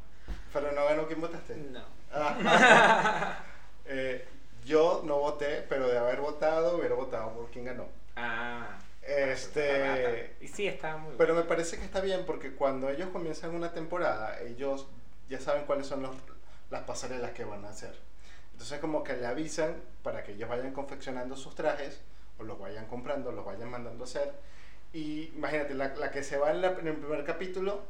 Pero 0.52 0.72
no 0.72 0.84
ganó 0.84 1.06
quién 1.06 1.20
votaste. 1.20 1.56
No. 1.56 1.84
Ah. 2.12 3.42
Eh, 3.92 4.24
yo 4.64 5.02
no 5.04 5.18
voté, 5.18 5.62
pero 5.68 5.88
de 5.88 5.98
haber 5.98 6.20
votado, 6.20 6.76
hubiera 6.78 6.94
votado 6.94 7.32
por 7.32 7.50
quien 7.50 7.64
ganó. 7.64 7.88
Ah. 8.14 8.78
Este, 9.02 10.36
Y 10.40 10.48
sí, 10.48 10.66
está 10.66 10.96
muy 10.96 11.14
pero 11.16 11.34
me 11.34 11.42
parece 11.42 11.78
que 11.78 11.84
está 11.84 12.00
bien 12.00 12.24
porque 12.26 12.54
cuando 12.54 12.88
ellos 12.90 13.08
comienzan 13.10 13.54
una 13.54 13.72
temporada, 13.72 14.40
ellos 14.40 14.86
ya 15.28 15.40
saben 15.40 15.64
cuáles 15.64 15.86
son 15.86 16.02
los, 16.02 16.14
las 16.70 16.82
pasarelas 16.82 17.32
que 17.32 17.44
van 17.44 17.64
a 17.64 17.70
hacer. 17.70 17.94
Entonces 18.52 18.78
como 18.78 19.02
que 19.02 19.16
le 19.16 19.26
avisan 19.26 19.76
para 20.02 20.22
que 20.22 20.32
ellos 20.32 20.48
vayan 20.48 20.72
confeccionando 20.72 21.36
sus 21.36 21.54
trajes 21.54 22.00
o 22.38 22.42
los 22.44 22.58
vayan 22.58 22.86
comprando, 22.86 23.32
los 23.32 23.44
vayan 23.44 23.70
mandando 23.70 24.04
a 24.04 24.06
hacer. 24.06 24.32
Y 24.92 25.32
imagínate, 25.36 25.74
la, 25.74 25.94
la 25.94 26.10
que 26.10 26.22
se 26.22 26.36
va 26.36 26.50
en, 26.50 26.60
la- 26.60 26.72
en 26.72 26.86
el 26.88 26.96
primer 26.96 27.24
capítulo, 27.24 27.82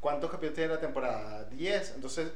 ¿cuántos 0.00 0.30
capítulos 0.30 0.54
tiene 0.54 0.74
la 0.74 0.80
temporada? 0.80 1.44
10. 1.44 1.92
Entonces 1.96 2.30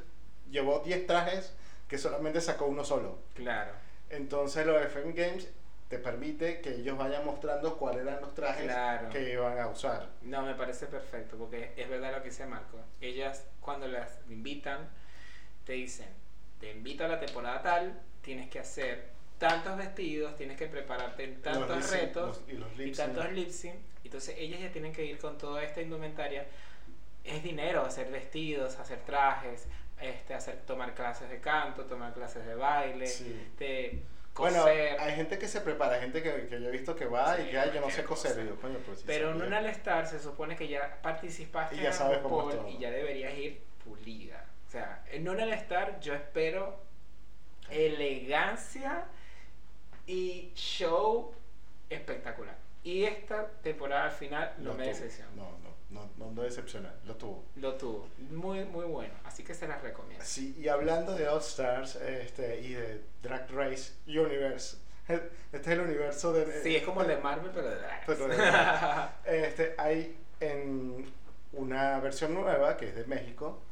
llevó 0.50 0.80
10 0.80 1.06
trajes 1.06 1.52
que 1.88 1.98
solamente 1.98 2.40
sacó 2.40 2.66
uno 2.66 2.84
solo. 2.84 3.18
Claro. 3.34 3.72
Entonces 4.10 4.66
los 4.66 4.80
FM 4.82 5.12
Games 5.12 5.48
te 5.88 5.98
permite 5.98 6.60
que 6.60 6.74
ellos 6.74 6.98
vayan 6.98 7.24
mostrando 7.24 7.76
cuáles 7.78 8.02
eran 8.02 8.20
los 8.20 8.34
trajes 8.34 8.64
Claro. 8.64 9.08
que 9.08 9.32
iban 9.32 9.58
a 9.58 9.68
usar. 9.68 10.08
No, 10.22 10.42
me 10.42 10.54
parece 10.54 10.86
perfecto, 10.86 11.36
porque 11.38 11.72
es 11.76 11.88
verdad 11.88 12.12
lo 12.12 12.22
que 12.22 12.28
dice 12.28 12.44
Marco. 12.46 12.78
Ellas, 13.00 13.46
cuando 13.60 13.88
las 13.88 14.20
invitan, 14.28 14.88
te 15.64 15.72
dicen, 15.74 16.08
te 16.60 16.72
invito 16.72 17.04
a 17.04 17.08
la 17.08 17.18
temporada 17.18 17.62
tal, 17.62 18.00
tienes 18.20 18.50
que 18.50 18.58
hacer 18.58 19.08
tantos 19.38 19.76
vestidos, 19.78 20.36
tienes 20.36 20.58
que 20.58 20.66
prepararte 20.66 21.24
en 21.24 21.40
tantos 21.40 21.68
Los 21.68 21.90
retos 21.90 22.42
los- 22.48 22.78
y 22.78 22.86
los 22.88 22.96
tantos 22.96 23.32
lip 23.32 23.50
sync. 23.50 23.76
Entonces 24.04 24.34
ellas 24.38 24.60
ya 24.60 24.70
tienen 24.72 24.92
que 24.92 25.04
ir 25.04 25.18
con 25.18 25.38
toda 25.38 25.62
esta 25.62 25.80
indumentaria. 25.80 26.46
Es 27.24 27.42
dinero 27.42 27.84
hacer 27.84 28.10
vestidos, 28.10 28.78
hacer 28.78 28.98
trajes, 29.06 29.66
este, 30.00 30.34
hacer, 30.34 30.56
tomar 30.66 30.94
clases 30.94 31.28
de 31.30 31.40
canto, 31.40 31.84
tomar 31.84 32.12
clases 32.14 32.44
de 32.46 32.54
baile, 32.54 33.06
Sí. 33.06 33.52
Bueno, 34.38 34.64
hay 34.64 35.12
gente 35.14 35.38
que 35.38 35.48
se 35.48 35.60
prepara, 35.60 35.94
hay 35.96 36.00
gente 36.00 36.22
que, 36.22 36.46
que 36.46 36.60
yo 36.60 36.68
he 36.68 36.70
visto 36.70 36.94
que 36.96 37.06
va 37.06 37.36
Sí, 37.36 37.42
y 37.52 37.56
"Ay, 37.56 37.70
yo 37.74 37.80
no 37.80 37.90
sé 37.90 38.04
coser. 38.04 38.46
yo, 38.46 38.56
coño, 38.60 38.78
pues 38.86 38.98
sí 39.00 39.04
Pero 39.06 39.32
en 39.32 39.42
un 39.42 39.52
All-Star 39.52 40.06
se 40.06 40.18
supone 40.20 40.54
que 40.56 40.68
ya 40.68 40.98
participaste 41.02 41.76
Y 41.76 41.80
ya 41.80 41.88
en 41.88 41.92
sabes 41.94 42.18
cómo 42.18 42.44
todo. 42.48 42.68
y 42.68 42.78
ya 42.78 42.90
deberías 42.90 43.36
ir 43.36 43.60
pulida. 43.84 44.44
O 44.66 44.70
sea, 44.70 45.02
en 45.10 45.28
un 45.28 45.40
All-Star 45.40 45.98
yo 46.00 46.14
espero 46.14 46.80
elegancia 47.70 49.04
y 50.06 50.52
show 50.54 51.34
espectacular. 51.90 52.56
Y 52.84 53.04
esta 53.04 53.46
temporada 53.62 54.04
al 54.04 54.12
final 54.12 54.54
no 54.58 54.70
Lo 54.70 54.74
me 54.74 54.86
decepcionó. 54.86 55.30
No, 55.36 55.58
no, 55.58 55.67
no, 55.90 56.10
no, 56.18 56.30
no 56.32 56.42
decepciona, 56.42 56.94
lo 57.04 57.16
tuvo. 57.16 57.44
Lo 57.56 57.74
tuvo. 57.74 58.08
Muy, 58.30 58.64
muy 58.66 58.84
bueno. 58.84 59.14
Así 59.24 59.42
que 59.42 59.54
se 59.54 59.66
las 59.66 59.80
recomiendo. 59.82 60.24
Sí, 60.24 60.54
y 60.58 60.68
hablando 60.68 61.14
de 61.14 61.28
All 61.28 61.40
Stars 61.40 61.96
este, 61.96 62.60
y 62.60 62.74
de 62.74 63.02
Drag 63.22 63.50
Race 63.50 63.92
Universe, 64.06 64.76
este 65.08 65.30
es 65.52 65.66
el 65.66 65.80
universo 65.80 66.32
de... 66.32 66.62
Sí, 66.62 66.76
es 66.76 66.82
como 66.82 67.02
el 67.02 67.08
de 67.08 67.16
Marvel, 67.18 67.50
pero 67.54 67.70
de 67.70 67.76
drag. 67.76 68.06
De 69.24 69.46
este, 69.46 69.74
hay 69.78 70.18
en 70.40 71.10
una 71.52 71.98
versión 72.00 72.34
nueva 72.34 72.76
que 72.76 72.88
es 72.88 72.94
de 72.94 73.04
México. 73.06 73.62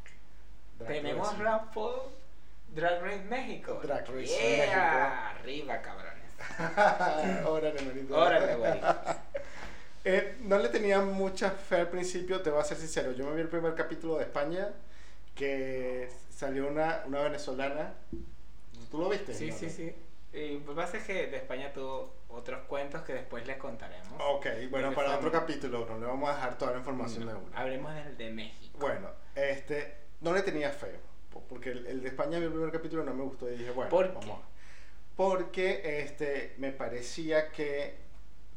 Drag 0.79 0.89
Tenemos 0.89 1.39
Race. 1.39 1.65
RuPaul 1.67 2.01
Drag 2.75 3.03
Race 3.03 3.25
México. 3.25 3.81
Drag 3.83 4.07
Race 4.09 4.27
Yeah, 4.27 4.57
México. 4.57 5.41
Arriba, 5.41 5.83
cabrones. 5.83 6.17
Órale. 7.47 8.13
Órale, 8.13 8.57
güerito. 8.57 8.97
Eh, 10.09 10.37
no 10.43 10.57
le 10.59 10.69
tenía 10.69 11.01
mucha 11.01 11.51
fe 11.51 11.77
al 11.81 11.91
principio, 11.91 12.41
te 12.41 12.49
voy 12.51 12.61
a 12.61 12.65
ser 12.65 12.77
sincero. 12.77 13.11
Yo 13.11 13.27
me 13.27 13.35
vi 13.35 13.41
el 13.41 13.49
primer 13.49 13.75
capítulo 13.75 14.19
de 14.19 14.23
España 14.23 14.69
que 15.35 16.09
salió 16.31 16.69
una, 16.69 17.03
una 17.07 17.23
venezolana. 17.23 17.95
¿Tú 18.89 18.99
lo 18.99 19.09
viste? 19.09 19.35
Sí, 19.35 19.51
No, 19.51 19.57
sí, 19.57 19.69
sí. 19.69 19.93
Y 20.33 20.61
lo 20.61 20.67
que 20.67 20.75
pasa 20.77 20.99
es 20.99 21.05
que 21.05 21.27
de 21.27 21.37
España 21.39 21.73
tuvo 21.73 22.15
otros 22.29 22.63
cuentos 22.69 23.03
que 23.03 23.15
después 23.15 23.45
les 23.49 23.57
contaremos. 23.57 24.13
Ok, 24.21 24.47
bueno, 24.71 24.93
para 24.95 25.09
son- 25.09 25.17
otro 25.19 25.33
capítulo 25.33 25.85
no 25.89 25.99
le 25.99 26.07
vamos 26.07 26.31
a 26.31 26.35
dejar 26.37 26.57
toda 26.59 26.73
la 26.73 26.79
información 26.79 27.25
No, 27.27 27.33
de 27.33 27.39
una. 27.39 27.59
Hablemos 27.59 27.93
del 27.95 28.17
de 28.17 28.31
México. 28.31 28.79
Bueno, 28.79 29.09
este, 29.35 29.95
no 30.21 30.33
le 30.33 30.43
tenía 30.43 30.71
fe, 30.71 31.01
po- 31.33 31.43
porque 31.49 31.71
el, 31.73 31.85
el 31.87 32.01
de 32.03 32.09
España, 32.11 32.39
mi 32.39 32.47
primer 32.49 32.71
capítulo 32.71 33.03
no 33.03 33.13
me 33.13 33.25
gustó 33.25 33.51
y 33.51 33.57
dije, 33.57 33.71
bueno, 33.73 33.91
¿Por 33.91 34.09
vamos. 34.15 34.25
qué? 34.25 34.33
Porque 35.17 36.01
este, 36.03 36.55
me 36.59 36.71
parecía 36.71 37.51
que, 37.51 37.97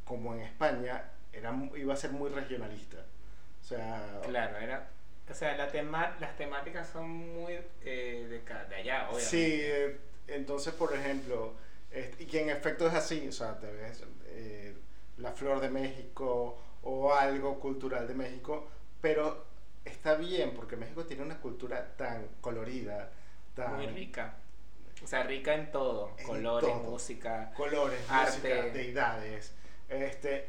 como 0.03 0.35
en 0.35 0.41
España, 0.41 1.11
era, 1.39 1.53
iba 1.75 1.93
a 1.93 1.98
ser 1.98 2.12
muy 2.12 2.29
regionalista. 2.29 2.98
O 3.62 3.63
sea, 3.63 4.22
Claro, 4.24 4.58
era. 4.58 4.89
O 5.29 5.34
sea, 5.34 5.55
la 5.55 5.67
tema, 5.67 6.15
las 6.19 6.36
temáticas 6.38 6.89
son 6.89 7.10
muy 7.10 7.60
eh, 7.84 8.41
de, 8.48 8.75
allá, 8.75 9.10
obviamente. 9.10 9.25
Sí, 9.25 9.60
eh, 9.62 9.98
entonces, 10.27 10.74
por 10.74 10.93
ejemplo, 10.93 11.53
este, 11.91 12.24
y 12.24 12.25
que 12.25 12.41
en 12.41 12.50
efecto 12.50 12.88
es 12.88 12.93
así, 12.96 13.27
o 13.27 13.31
sea, 13.31 13.60
te 13.60 13.72
ves 13.72 14.03
eh, 14.25 14.75
la 15.17 15.31
flor 15.31 15.60
de 15.60 15.69
México 15.69 16.58
o 16.81 17.13
algo 17.13 17.60
cultural 17.60 18.08
de 18.08 18.15
México, 18.15 18.67
pero 19.01 19.46
está 19.86 20.15
bien 20.15 20.53
porque 20.55 20.75
México 20.75 21.05
tiene 21.05 21.24
una 21.24 21.38
cultura 21.39 21.96
tan 21.96 22.27
colorida, 22.41 23.12
tan 23.55 23.75
Muy 23.75 23.88
rica. 23.88 24.36
O 25.03 25.08
sea, 25.08 25.24
rica 25.24 25.53
en 25.53 25.72
todo. 25.72 26.15
En 26.17 26.25
Colores, 26.25 26.69
todo. 26.69 26.84
música. 26.84 27.51
colores, 27.55 28.00
Arte. 28.10 28.55
música, 28.55 28.74
deidades, 28.74 29.53
este, 29.88 30.48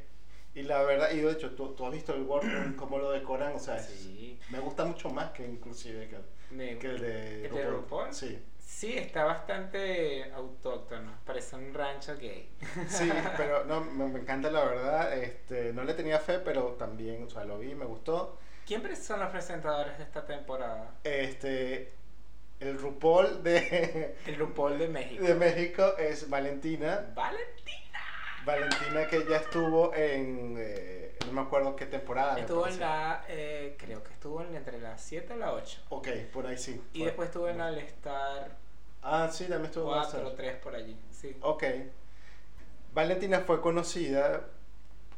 y 0.54 0.62
la 0.62 0.83
verdad, 0.83 1.11
y 1.12 1.19
de 1.21 1.33
hecho, 1.33 1.50
tú, 1.52 1.75
tú 1.75 1.87
has 1.87 1.92
visto 1.92 2.14
el 2.14 2.23
World 2.23 2.52
Room, 2.52 2.75
cómo 2.76 2.99
lo 2.99 3.11
decoran, 3.12 3.54
o 3.54 3.59
sea, 3.59 3.76
es- 3.76 3.87
Sí. 3.87 4.38
me 4.50 4.59
gusta 4.61 4.85
mucho 4.85 5.09
más 5.11 5.30
que 5.30 5.45
inclusive 5.47 6.09
que, 6.09 6.19
Me- 6.54 6.78
que 6.78 6.88
el 6.88 7.00
de 7.00 7.47
¿El 7.47 7.54
de 7.54 7.64
RuPaul? 7.66 8.12
Sí. 8.12 8.38
Sí, 8.59 8.97
está 8.97 9.25
bastante 9.25 10.30
autóctono. 10.33 11.12
Parece 11.26 11.57
un 11.57 11.75
rancho 11.75 12.16
gay. 12.16 12.49
Sí, 12.88 13.11
pero 13.37 13.64
no, 13.64 13.80
me, 13.80 14.07
me 14.07 14.21
encanta 14.21 14.50
la 14.50 14.64
verdad. 14.64 15.19
Este, 15.19 15.73
no 15.73 15.83
le 15.85 15.95
tenía 15.95 16.19
fe, 16.21 16.38
pero 16.38 16.75
también, 16.78 17.25
o 17.25 17.28
sea, 17.30 17.45
lo 17.45 17.59
vi, 17.59 17.75
me 17.75 17.85
gustó. 17.85 18.38
¿Quiénes 18.66 18.99
son 19.04 19.19
los 19.21 19.30
presentadores 19.30 19.99
de 19.99 20.04
esta 20.04 20.25
temporada? 20.25 20.95
Este, 21.02 21.92
el 22.61 22.78
RuPaul 22.78 23.42
de, 23.42 24.14
El 24.26 24.37
RuPaul 24.37 24.78
de 24.78 24.88
México. 24.88 25.25
de 25.26 25.35
México 25.35 25.97
es 25.99 26.30
Valentina. 26.30 27.11
Valentina. 27.14 27.80
Valentina 28.50 29.07
que 29.09 29.26
ya 29.28 29.37
estuvo 29.37 29.95
en, 29.95 30.57
eh, 30.59 31.16
no 31.26 31.33
me 31.33 31.40
acuerdo 31.42 31.76
qué 31.76 31.87
temporada. 31.87 32.38
Estuvo 32.38 32.66
en 32.66 32.80
la, 32.80 33.25
eh, 33.28 33.76
creo 33.78 34.02
que 34.02 34.12
estuvo 34.12 34.42
en 34.42 34.54
entre 34.57 34.80
las 34.80 35.00
7 35.02 35.35
y 35.35 35.38
la 35.38 35.52
8. 35.52 35.80
Ok, 35.90 36.09
por 36.33 36.47
ahí 36.47 36.59
sí. 36.59 36.80
Y 36.92 36.99
por- 37.00 37.07
después 37.09 37.26
estuvo 37.28 37.49
en 37.49 37.61
All 37.61 37.78
Star 37.78 38.57
Ah, 39.02 39.28
sí, 39.33 39.45
también 39.45 39.66
estuvo 39.66 39.95
en 39.95 40.00
4 40.02 40.19
o 40.19 40.23
All-Star. 40.26 40.37
3 40.37 40.57
por 40.62 40.75
allí. 40.75 40.99
Sí. 41.11 41.37
Ok. 41.40 41.64
Valentina 42.92 43.40
fue 43.40 43.61
conocida 43.61 44.42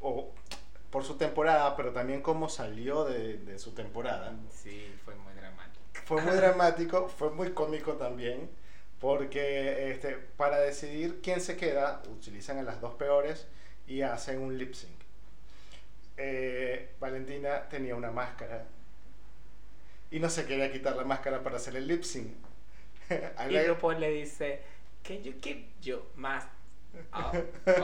o, 0.00 0.30
por 0.90 1.04
su 1.04 1.16
temporada, 1.16 1.74
pero 1.76 1.92
también 1.92 2.20
como 2.22 2.48
salió 2.48 3.04
de, 3.04 3.38
de 3.38 3.58
su 3.58 3.72
temporada. 3.72 4.34
Sí, 4.50 4.94
fue 5.04 5.14
muy 5.16 5.32
dramático. 5.34 5.80
Fue 6.04 6.20
muy 6.20 6.34
dramático, 6.36 7.08
fue 7.08 7.30
muy 7.30 7.52
cómico 7.52 7.92
también, 7.94 8.50
porque 9.02 9.90
este, 9.90 10.12
para 10.36 10.60
decidir 10.60 11.18
quién 11.24 11.40
se 11.40 11.56
queda, 11.56 12.04
utilizan 12.08 12.58
a 12.58 12.62
las 12.62 12.80
dos 12.80 12.94
peores 12.94 13.48
y 13.88 14.02
hacen 14.02 14.38
un 14.40 14.56
lip 14.56 14.74
sync. 14.74 14.92
Eh, 16.16 16.94
Valentina 17.00 17.68
tenía 17.68 17.96
una 17.96 18.12
máscara 18.12 18.64
y 20.12 20.20
no 20.20 20.30
se 20.30 20.46
quería 20.46 20.70
quitar 20.70 20.94
la 20.94 21.02
máscara 21.02 21.42
para 21.42 21.56
hacer 21.56 21.74
el 21.74 21.88
lip 21.88 22.04
sync. 22.04 22.32
A 23.36 23.48
Y 23.50 23.66
RuPaul 23.66 23.98
le 23.98 24.10
dice, 24.10 24.62
Can 25.02 25.20
you 25.24 25.32
keep 25.40 25.80
your 25.80 26.04
mask 26.14 26.46
off? 27.12 27.34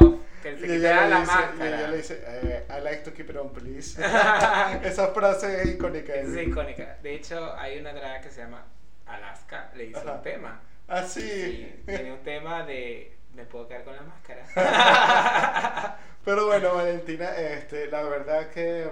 off?" 0.01 0.21
Que 0.41 0.57
se 0.57 0.67
quitara 0.69 1.09
la 1.09 1.21
dice, 1.21 1.33
y 1.33 1.37
máscara. 1.37 1.79
ella 1.79 1.89
le 1.89 1.97
dice, 1.97 2.23
eh, 2.25 2.65
I 2.71 2.81
like 2.81 3.03
to 3.03 3.13
keep 3.13 3.29
it 3.29 3.37
on, 3.37 3.53
please. 3.53 4.01
Esa 4.85 5.09
frase 5.13 5.63
es 5.63 5.69
icónica. 5.71 6.15
Es 6.15 6.29
icónica. 6.37 6.97
De 7.03 7.13
hecho, 7.17 7.55
hay 7.57 7.81
una 7.81 7.93
drag 7.93 8.23
que 8.23 8.31
se 8.31 8.43
llama 8.43 8.65
Alaska, 9.05 9.73
le 9.75 9.87
hizo 9.87 9.99
Ajá. 9.99 10.13
un 10.13 10.23
tema. 10.23 10.61
Ah, 10.89 11.03
sí. 11.05 11.21
Sí, 11.21 11.83
tiene 11.87 12.13
un 12.13 12.23
tema 12.23 12.65
de 12.65 13.17
me 13.35 13.45
puedo 13.45 13.69
quedar 13.69 13.85
con 13.85 13.95
la 13.95 14.03
máscara. 14.03 14.45
Pero 16.25 16.47
bueno, 16.47 16.75
Valentina, 16.75 17.37
este, 17.37 17.87
la 17.89 18.03
verdad 18.03 18.51
que 18.51 18.89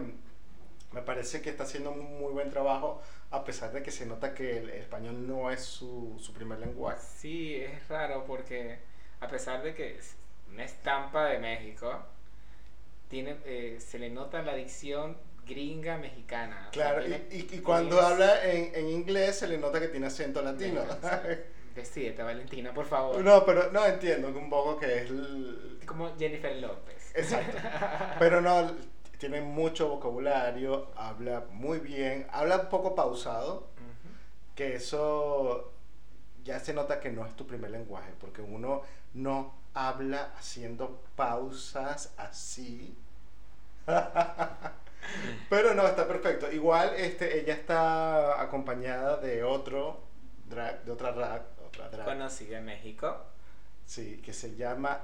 me 0.92 1.02
parece 1.02 1.42
que 1.42 1.50
está 1.50 1.64
haciendo 1.64 1.90
un 1.92 2.18
muy 2.18 2.32
buen 2.32 2.50
trabajo, 2.50 3.02
a 3.30 3.44
pesar 3.44 3.72
de 3.72 3.82
que 3.82 3.90
se 3.90 4.06
nota 4.06 4.34
que 4.34 4.58
el 4.58 4.70
español 4.70 5.26
no 5.26 5.50
es 5.50 5.60
su, 5.62 6.16
su 6.20 6.32
primer 6.32 6.58
lenguaje. 6.60 7.00
sí, 7.18 7.56
es 7.56 7.88
raro 7.88 8.24
porque 8.26 8.78
a 9.20 9.28
pesar 9.28 9.62
de 9.62 9.74
que 9.74 9.96
es 9.96 10.16
una 10.52 10.64
estampa 10.64 11.24
de 11.26 11.38
México, 11.38 11.98
tiene, 13.08 13.36
eh, 13.44 13.78
se 13.80 13.98
le 13.98 14.10
nota 14.10 14.42
la 14.42 14.54
dicción 14.54 15.16
gringa 15.46 15.96
mexicana. 15.96 16.68
O 16.70 16.74
sea, 16.74 16.94
Claro, 16.94 17.06
y, 17.06 17.12
y- 17.30 17.48
y 17.56 17.60
cuando 17.60 17.98
es- 17.98 18.04
habla 18.04 18.44
en, 18.50 18.74
en 18.74 18.88
inglés 18.88 19.38
se 19.38 19.48
le 19.48 19.58
nota 19.58 19.80
que 19.80 19.88
tiene 19.88 20.06
acento 20.06 20.42
latino. 20.42 20.82
Decídete, 21.76 22.22
Valentina, 22.22 22.72
por 22.74 22.86
favor. 22.86 23.22
no, 23.22 23.44
pero 23.44 23.70
no 23.70 23.84
entiendo 23.84 24.28
un 24.28 24.48
poco 24.50 24.78
que 24.78 25.02
es... 25.02 25.10
el- 25.10 25.78
Como 25.86 26.16
Jennifer 26.18 26.56
López. 26.56 27.12
Exacto. 27.14 27.58
Pero 28.18 28.40
no, 28.40 28.72
tiene 29.18 29.40
mucho 29.42 29.88
vocabulario, 29.88 30.88
habla 30.96 31.44
muy 31.50 31.78
bien, 31.78 32.26
habla 32.32 32.56
un 32.58 32.68
poco 32.68 32.94
pausado, 32.94 33.68
que 34.54 34.74
eso 34.74 35.72
ya 36.44 36.58
se 36.60 36.72
nota 36.74 36.98
que 37.00 37.10
no 37.10 37.24
es 37.26 37.36
tu 37.36 37.46
primer 37.46 37.70
lenguaje, 37.70 38.12
porque 38.18 38.40
uno 38.42 38.82
no 39.14 39.54
habla 39.74 40.32
haciendo 40.38 41.02
pausas 41.14 42.14
así. 42.16 42.96
Pero 45.48 45.74
no, 45.74 45.86
está 45.86 46.06
perfecto. 46.08 46.50
Igual 46.50 46.94
este, 46.96 47.38
ella 47.40 47.54
está 47.54 48.40
acompañada 48.40 49.18
de 49.18 49.44
otro 49.44 50.00
drag, 50.48 50.84
de 50.84 50.92
otra 50.92 51.12
drag, 51.12 51.42
drag. 51.84 52.04
Conocida 52.04 52.58
en 52.58 52.64
México. 52.64 53.24
Sí, 53.84 54.20
que 54.24 54.32
se 54.32 54.56
llama 54.56 55.00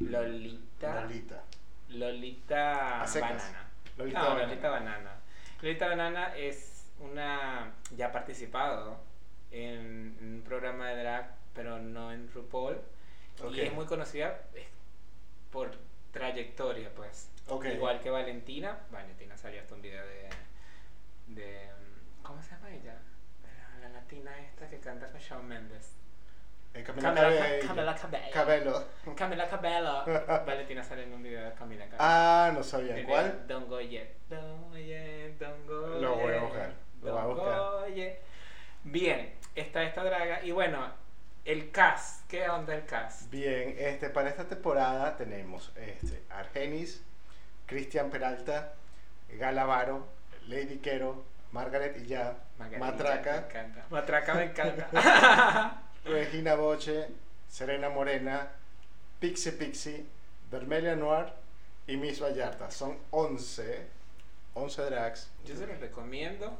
Lolita. 0.00 1.02
Lolita. 1.02 1.42
Lolita 1.90 3.04
Banana. 3.20 3.68
Lolita 3.96 4.18
no, 4.20 4.28
Banana. 4.28 4.46
Lolita 4.46 4.70
Banana. 4.70 5.10
Lolita 5.62 5.88
Banana 5.88 6.36
es 6.36 6.86
una. 7.00 7.72
ya 7.96 8.06
ha 8.06 8.12
participado 8.12 8.98
en, 9.50 10.16
en 10.20 10.34
un 10.34 10.42
programa 10.42 10.88
de 10.88 11.02
drag, 11.02 11.34
pero 11.54 11.78
no 11.78 12.12
en 12.12 12.30
RuPaul. 12.32 12.78
Ok. 13.42 13.54
Y 13.54 13.60
es 13.60 13.72
muy 13.72 13.86
conocida 13.86 14.40
por 15.50 15.70
trayectoria, 16.12 16.90
pues. 16.94 17.30
Igual 17.72 18.00
que 18.00 18.10
Valentina. 18.10 18.78
Valentina 18.90 19.36
salió 19.36 19.60
hasta 19.60 19.74
un 19.74 19.82
video 19.82 20.04
de. 20.06 20.28
de 21.28 21.70
¿Cómo 22.22 22.42
se 22.42 22.50
llama 22.52 22.70
ella? 22.70 22.96
La, 24.12 24.20
la 24.20 24.30
latina 24.30 24.30
esta 24.40 24.68
que 24.68 24.78
canta 24.78 25.08
con 25.10 25.20
Shawn 25.20 25.48
Mendes. 25.48 25.92
Eh, 26.74 26.82
Camila 26.82 27.14
Camila 27.14 27.30
Cabello. 27.30 27.66
Camila 27.66 27.94
Cabello. 27.94 28.32
Cabello. 28.32 28.86
Camila 29.16 29.48
Cabello. 29.48 30.04
Valentina 30.46 30.82
sale 30.82 31.04
en 31.04 31.12
un 31.12 31.22
video 31.22 31.44
de 31.44 31.52
Camila 31.54 31.84
Cabello. 31.84 31.98
Ah, 32.00 32.50
no 32.52 32.62
sabía. 32.62 33.04
¿Cuál? 33.06 33.46
Don't 33.46 33.68
go 33.68 33.80
yet. 33.80 34.08
Don't 34.28 34.70
go 34.70 34.76
yet. 34.76 35.38
Don't 35.38 35.66
go 35.66 35.98
Lo 36.00 36.16
voy 36.16 36.34
a 36.34 36.40
buscar, 36.40 36.72
lo 37.02 37.12
voy 37.12 37.20
a 37.20 37.24
don't 37.24 37.34
buscar. 37.36 37.58
go 37.58 37.86
yet. 37.88 38.18
Bien, 38.84 39.34
está 39.54 39.82
esta 39.84 40.04
draga. 40.04 40.44
Y 40.44 40.50
bueno, 40.50 40.92
el 41.44 41.70
cast. 41.70 42.28
¿Qué 42.28 42.48
onda 42.48 42.74
el 42.74 42.84
cast? 42.84 43.30
Bien, 43.30 43.76
este, 43.78 44.10
para 44.10 44.28
esta 44.28 44.44
temporada 44.44 45.16
tenemos 45.16 45.72
este, 45.76 46.22
Argenis, 46.30 47.02
Cristian 47.66 48.10
Peralta, 48.10 48.74
Galavaro, 49.30 50.06
Lady 50.48 50.78
Quero, 50.78 51.24
Margaret 51.54 51.96
y 52.02 52.06
ya, 52.06 52.36
Margarita, 52.58 52.84
Me 52.84 52.92
Matraca, 52.92 53.36
encanta. 53.46 53.86
Matraca 53.88 54.34
me 54.34 54.44
encanta. 54.44 55.82
Regina 56.04 56.56
Boche, 56.56 57.06
Serena 57.48 57.88
Morena, 57.88 58.48
Pixie 59.20 59.52
Pixie, 59.52 60.04
Vermelia 60.50 60.96
Noir 60.96 61.32
y 61.86 61.96
Miss 61.96 62.20
Vallarta. 62.20 62.72
Son 62.72 62.98
11, 63.12 63.86
11 64.54 64.82
drags. 64.82 65.30
Yo 65.46 65.56
se 65.56 65.68
los 65.68 65.78
recomiendo. 65.78 66.58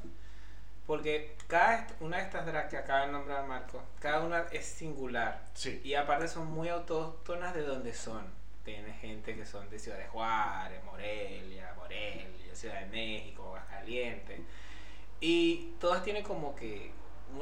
Porque 0.86 1.34
cada 1.48 1.88
una 1.98 2.18
de 2.18 2.22
estas 2.22 2.46
drags 2.46 2.70
que 2.70 2.76
acaba 2.76 3.06
de 3.06 3.12
nombrar 3.12 3.44
Marco, 3.46 3.82
cada 3.98 4.20
una 4.20 4.44
es 4.52 4.64
singular. 4.64 5.40
Sí, 5.54 5.80
Y 5.82 5.94
aparte 5.94 6.28
son 6.28 6.46
muy 6.52 6.68
autóctonas 6.68 7.52
de 7.52 7.62
donde 7.62 7.92
son. 7.94 8.24
Tiene 8.64 8.92
gente 8.92 9.34
que 9.34 9.44
son 9.44 9.68
de 9.70 9.78
Ciudad 9.80 9.98
de 9.98 10.06
Juárez, 10.06 10.84
Morelia, 10.84 11.74
Morelia, 11.76 12.54
Ciudad 12.54 12.78
de 12.80 12.86
México, 12.86 13.42
Aguascalientes. 13.44 14.40
Y 15.20 15.74
todas 15.80 16.02
tienen 16.02 16.22
como 16.22 16.54
que 16.54 16.92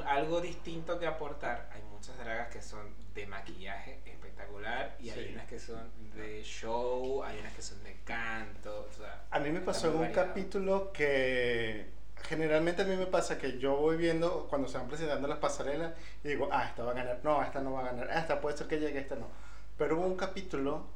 algo 0.06 0.40
distinto 0.40 0.98
que 0.98 1.06
aportar. 1.06 1.68
Hay 1.74 1.82
muchas 1.92 2.16
dragas 2.18 2.48
que 2.48 2.62
son 2.62 2.94
de 3.14 3.26
maquillaje 3.26 4.00
espectacular 4.06 4.96
y 5.00 5.10
hay 5.10 5.26
Sí. 5.28 5.32
unas 5.34 5.46
que 5.46 5.58
son 5.58 5.90
de 6.14 6.42
show, 6.42 7.22
hay 7.24 7.38
unas 7.38 7.52
que 7.54 7.62
son 7.62 7.82
de 7.84 7.96
canto. 8.04 8.86
O 8.88 8.92
sea, 8.92 9.24
A 9.30 9.38
mí 9.38 9.50
me 9.50 9.60
pasó 9.60 9.88
en 9.88 9.94
un 9.94 10.00
variado. 10.02 10.28
capítulo 10.28 10.92
que 10.92 11.86
generalmente 12.22 12.82
a 12.82 12.84
mí 12.84 12.96
me 12.96 13.06
pasa 13.06 13.36
que 13.36 13.58
yo 13.58 13.76
voy 13.76 13.96
viendo 13.96 14.46
cuando 14.48 14.68
se 14.68 14.78
van 14.78 14.86
presentando 14.88 15.26
las 15.28 15.38
pasarelas 15.38 15.92
y 16.22 16.28
digo, 16.28 16.48
ah, 16.52 16.64
esta 16.68 16.84
va 16.84 16.92
a 16.92 16.94
ganar, 16.94 17.20
no, 17.24 17.42
esta 17.42 17.60
no 17.60 17.72
va 17.72 17.80
a 17.80 17.84
ganar, 17.92 18.08
ah, 18.10 18.20
esta 18.20 18.40
puede 18.40 18.56
ser 18.56 18.68
que 18.68 18.78
llegue, 18.78 19.00
esta 19.00 19.16
no. 19.16 19.26
Pero 19.76 19.98
hubo 19.98 20.06
un 20.06 20.16
capítulo 20.16 20.86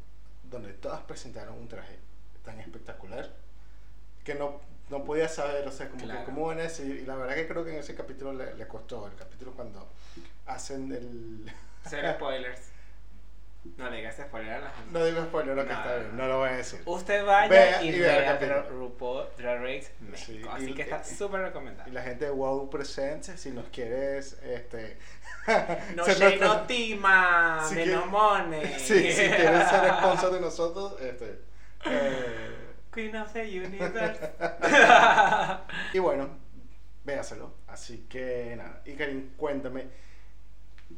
donde 0.45 0.73
todas 0.75 1.01
presentaron 1.03 1.55
un 1.59 1.67
traje 1.69 1.99
tan 2.45 2.61
espectacular 2.61 3.29
que 4.25 4.35
no, 4.37 4.61
no 4.91 5.05
podía 5.05 5.29
saber, 5.29 5.67
o 5.67 5.73
sea, 5.73 5.89
como 5.89 6.05
Claro. 6.05 6.21
que 6.21 6.27
cómo 6.27 6.47
van 6.47 6.59
a 6.61 6.63
decir, 6.63 6.87
y 7.03 7.07
la 7.07 7.17
verdad 7.17 7.35
que 7.35 7.49
creo 7.49 7.65
que 7.65 7.73
en 7.73 7.79
ese 7.81 7.95
capítulo 7.95 8.33
le, 8.33 8.55
le 8.55 8.67
costó, 8.69 9.07
el 9.07 9.15
capítulo 9.15 9.53
cuando 9.53 9.89
hacen 10.47 10.93
el... 10.93 11.53
Cero 11.89 12.09
spoilers. 12.15 12.61
No 13.77 13.91
le 13.91 13.97
digas 13.97 14.15
spoiler 14.17 14.53
a 14.53 14.61
la 14.61 14.71
gente. 14.71 14.93
No 14.93 15.05
digo 15.05 15.25
spoiler, 15.25 15.57
lo 15.57 15.65
que 15.67 15.73
No, 15.73 15.79
está 15.81 15.93
no, 15.97 16.01
bien, 16.01 16.17
no. 16.17 16.29
lo 16.29 16.39
voy 16.39 16.49
a 16.51 16.57
decir. 16.57 16.81
Usted 16.87 17.27
vaya 17.27 17.49
Vea 17.49 17.83
y, 17.83 17.89
y 17.89 17.99
vea 17.99 18.19
vea 18.19 18.33
capítulo. 18.35 18.63
pero 18.63 18.79
RuPaul 18.79 19.27
Drag 19.37 19.61
Race 19.61 19.93
México. 20.01 20.49
Sí, 20.49 20.49
Así 20.49 20.71
y- 20.71 20.75
que 20.75 20.83
está 20.83 21.03
súper 21.03 21.41
recomendado. 21.41 21.89
Y 21.91 21.93
la 21.93 22.03
gente 22.03 22.27
de 22.27 22.31
Wow 22.31 22.71
Presents, 22.71 23.27
si 23.41 23.51
nos 23.51 23.67
quieres, 23.71 24.39
este... 24.45 24.99
No 25.97 26.05
nuestro- 26.07 26.37
no 26.37 26.61
tima, 26.63 27.67
Si 27.69 27.75
de 27.75 27.83
quiere- 27.85 27.99
no 27.99 28.07
money. 28.07 28.67
Sí, 28.79 29.11
si 29.13 29.29
quieres 29.31 29.69
ser 29.69 29.89
sponsor 29.99 30.33
de 30.35 30.41
nosotros, 30.41 31.01
este... 31.01 31.41
eh, 31.87 32.66
Queen 32.97 33.15
of 33.15 33.31
the 33.35 33.43
Universe. 33.43 34.33
y 35.93 35.99
bueno, 35.99 36.31
véaselo. 37.05 37.53
Así 37.69 38.07
que 38.09 38.55
nada. 38.57 38.81
Y 38.87 38.95
Karin, 38.95 39.35
cuéntame, 39.37 39.85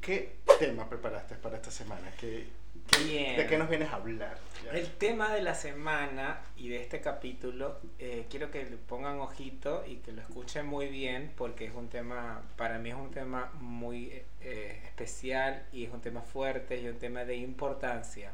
¿qué 0.01 0.37
tema 0.61 0.89
preparaste 0.89 1.35
para 1.35 1.57
esta 1.57 1.73
semana? 1.73 2.09
¿Qué, 2.21 2.47
qué- 2.87 3.03
Bien. 3.03 3.37
¿De 3.37 3.47
qué 3.49 3.59
nos 3.59 3.69
vienes 3.69 3.91
a 3.91 3.97
hablar? 3.97 4.39
Ya. 4.65 4.71
El 4.79 4.89
tema 4.93 5.35
de 5.35 5.43
la 5.43 5.55
semana 5.55 6.41
y 6.57 6.69
de 6.69 6.81
este 6.81 7.01
capítulo, 7.01 7.81
eh, 7.99 8.27
quiero 8.31 8.51
que 8.53 8.65
le 8.65 8.77
pongan 8.77 9.19
ojito 9.19 9.85
y 9.87 9.97
que 9.97 10.13
lo 10.13 10.23
escuchen 10.23 10.67
muy 10.67 10.87
bien 10.87 11.33
porque 11.37 11.65
es 11.67 11.75
un 11.75 11.89
tema, 11.89 12.43
para 12.57 12.79
mí 12.79 12.91
es 12.91 12.97
un 12.97 13.11
tema 13.11 13.51
muy 13.61 14.23
eh, 14.41 14.83
especial 14.87 15.67
y 15.73 15.85
es 15.85 15.93
un 15.93 16.01
tema 16.01 16.23
fuerte 16.23 16.81
y 16.81 16.87
un 16.89 16.99
tema 16.99 17.25
de 17.25 17.37
importancia, 17.37 18.33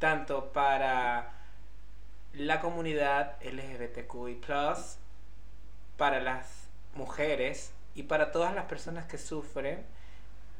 tanto 0.00 0.52
para 0.52 1.39
la 2.34 2.60
comunidad 2.60 3.36
LGBTQI, 3.42 4.40
para 5.96 6.20
las 6.20 6.46
mujeres 6.94 7.72
y 7.94 8.04
para 8.04 8.32
todas 8.32 8.54
las 8.54 8.64
personas 8.66 9.06
que 9.06 9.18
sufren 9.18 9.84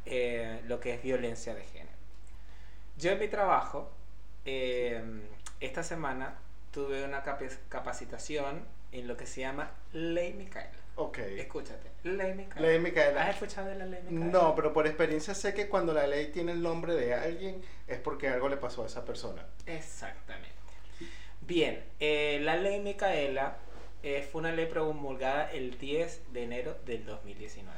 eh, 0.06 0.61
lo 0.66 0.80
que 0.80 0.94
es 0.94 1.02
violencia 1.02 1.54
de 1.54 1.62
género. 1.62 1.90
Yo 2.98 3.12
en 3.12 3.18
mi 3.18 3.28
trabajo, 3.28 3.90
eh, 4.44 5.02
esta 5.61 5.83
semana 5.83 6.35
tuve 6.72 7.04
una 7.04 7.22
capacitación 7.68 8.64
en 8.92 9.09
lo 9.09 9.16
que 9.16 9.26
se 9.26 9.40
llama 9.40 9.70
Ley 9.92 10.33
Micaela. 10.35 10.70
Ok. 10.96 11.18
Escúchate, 11.18 11.90
Ley 12.02 12.35
Micaela. 12.35 12.66
Ley 12.66 12.78
Micaela. 12.78 13.22
¿Has 13.22 13.35
escuchado 13.35 13.68
de 13.68 13.76
la 13.76 13.87
Ley 13.87 14.02
Micaela? 14.02 14.26
No, 14.26 14.54
pero 14.54 14.72
por 14.72 14.87
experiencia 14.87 15.35
sé 15.35 15.54
que 15.54 15.68
cuando 15.68 15.94
la 15.94 16.06
ley 16.06 16.30
tiene 16.33 16.52
el 16.52 16.62
nombre 16.62 16.94
de 16.94 17.14
alguien 17.14 17.62
es 17.87 17.98
porque 17.98 18.28
algo 18.28 18.48
le 18.48 18.56
pasó 18.56 18.83
a 18.83 18.87
esa 18.87 19.04
persona. 19.04 19.46
Exactamente. 19.66 20.60
Bien, 21.50 21.82
eh, 21.98 22.38
la 22.42 22.54
Ley 22.54 22.78
Micaela 22.78 23.56
eh, 24.04 24.22
fue 24.30 24.40
una 24.40 24.52
ley 24.52 24.66
promulgada 24.66 25.50
el 25.50 25.80
10 25.80 26.32
de 26.32 26.44
enero 26.44 26.78
del 26.86 27.04
2019. 27.04 27.76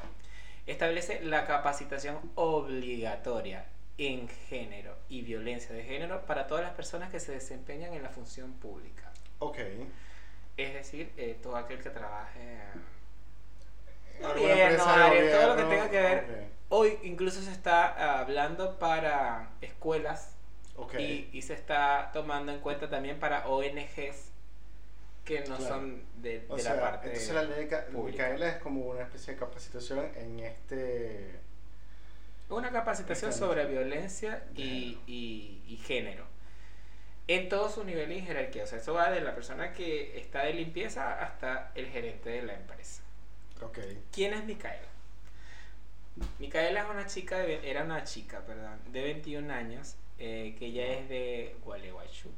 Establece 0.66 1.24
la 1.24 1.46
capacitación 1.46 2.18
obligatoria 2.35 3.64
en 3.96 4.28
género 4.28 4.94
y 5.08 5.22
violencia 5.22 5.74
de 5.74 5.85
género 5.85 6.20
para 6.26 6.46
todas 6.48 6.62
las 6.62 6.74
personas 6.74 7.11
que 7.11 7.18
se 7.18 7.32
desempeñan 7.32 7.94
en 7.94 8.02
la 8.02 8.11
función 8.11 8.52
pública. 8.52 9.11
Ok. 9.38 9.56
Es 10.58 10.74
decir, 10.74 11.11
eh, 11.16 11.38
todo 11.42 11.56
aquel 11.56 11.82
que 11.82 11.88
trabaje 11.88 12.58
en 14.18 14.24
¿Alguna 14.26 14.50
gobierno, 14.50 14.64
empresa 14.64 14.96
de 14.96 15.02
área, 15.02 15.32
todo 15.32 15.46
lo 15.46 15.56
que 15.56 15.74
tenga 15.74 15.90
que 15.90 16.00
ver. 16.02 16.48
Hoy 16.68 16.98
incluso 17.04 17.40
se 17.40 17.52
está 17.52 17.87
ah, 17.87 18.20
hablando 18.20 18.78
para 18.78 19.48
escuelas 19.62 20.37
Ok. 20.76 20.94
y, 20.98 21.28
y 21.32 21.42
se 21.42 21.54
está 21.54 22.11
tomando 22.12 22.52
en 22.52 22.61
cuenta 22.61 22.88
también 22.88 23.18
para 23.20 23.46
ONGs 23.48 24.30
que 25.24 25.40
no 25.40 25.56
Claro. 25.56 25.64
son 25.64 26.02
de, 26.22 26.44
O 26.48 26.56
de 26.56 26.62
sea, 26.62 26.74
la 26.74 26.80
parte 26.80 27.06
entonces 27.08 27.35
la 27.35 27.42
ley 27.44 27.66
de. 27.66 27.82
Micaela 27.92 28.48
es 28.48 28.56
como 28.56 28.87
una 28.87 29.02
especie 29.02 29.35
de 29.35 29.38
capacitación 29.40 30.11
en 30.16 30.40
este... 30.40 31.38
Una 32.48 32.70
capacitación 32.70 33.30
Está 33.30 33.46
sobre 33.46 33.64
violencia 33.66 34.44
y, 34.56 34.62
género. 34.62 35.02
y- 35.06 35.62
y 35.68 35.76
género. 35.76 36.24
En 37.28 37.48
todo 37.48 37.70
su 37.70 37.85
nivel 37.85 38.11
y 38.12 38.20
jerarquía. 38.20 38.64
O 38.64 38.66
sea, 38.66 38.78
eso 38.78 38.92
va 38.94 39.11
de 39.11 39.20
la 39.20 39.35
persona 39.35 39.72
que 39.72 40.18
está 40.18 40.44
de 40.44 40.54
limpieza 40.54 41.22
hasta 41.22 41.70
el 41.76 41.87
gerente 41.87 42.28
de 42.30 42.42
la 42.42 42.54
empresa. 42.54 43.00
Ok. 43.62 43.78
¿Quién 44.12 44.35
es 44.35 44.44
Micaela? 44.44 44.88
Micaela 46.38 46.82
es 46.82 46.90
una 46.90 47.06
chica, 47.06 47.38
de, 47.38 47.70
era 47.70 47.85
una 47.85 48.04
chica, 48.04 48.40
perdón, 48.40 48.78
de 48.92 49.02
21 49.02 49.50
años, 49.52 49.94
eh, 50.24 50.54
que 50.56 50.66
ella 50.66 50.87
es 50.87 51.08
de 51.08 51.56
Gualeguaychú. 51.64 52.30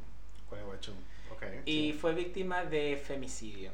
Gualeguaychú. 0.48 0.92
Ok. 1.30 1.42
y 1.66 1.92
sí. 1.92 1.98
fue 1.98 2.14
víctima 2.14 2.64
de 2.64 2.96
femicidio. 2.96 3.72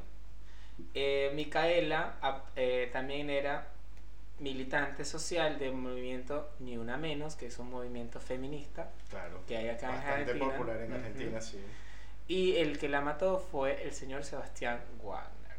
Eh, 0.93 1.31
Micaela 1.33 2.17
eh, 2.57 2.89
también 2.91 3.29
era 3.29 3.69
militante 4.39 5.05
social 5.05 5.59
del 5.59 5.73
movimiento 5.73 6.49
Ni 6.59 6.77
Una 6.77 6.97
Menos, 6.97 7.35
que 7.35 7.45
es 7.45 7.57
un 7.59 7.69
movimiento 7.69 8.19
feminista 8.19 8.89
Claro. 9.09 9.39
que 9.47 9.55
hay 9.55 9.69
acá 9.69 9.87
en 9.89 9.95
Bastante 9.95 10.21
Argentina. 10.31 10.51
popular 10.51 10.81
en. 10.81 10.93
Argentina, 10.93 11.41
sí. 11.41 11.59
Y 12.27 12.55
el 12.57 12.79
que 12.79 12.89
la 12.89 12.99
mató 13.01 13.39
fue 13.39 13.83
el 13.83 13.93
señor 13.93 14.23
Sebastián 14.25 14.81
Wagner. 15.03 15.55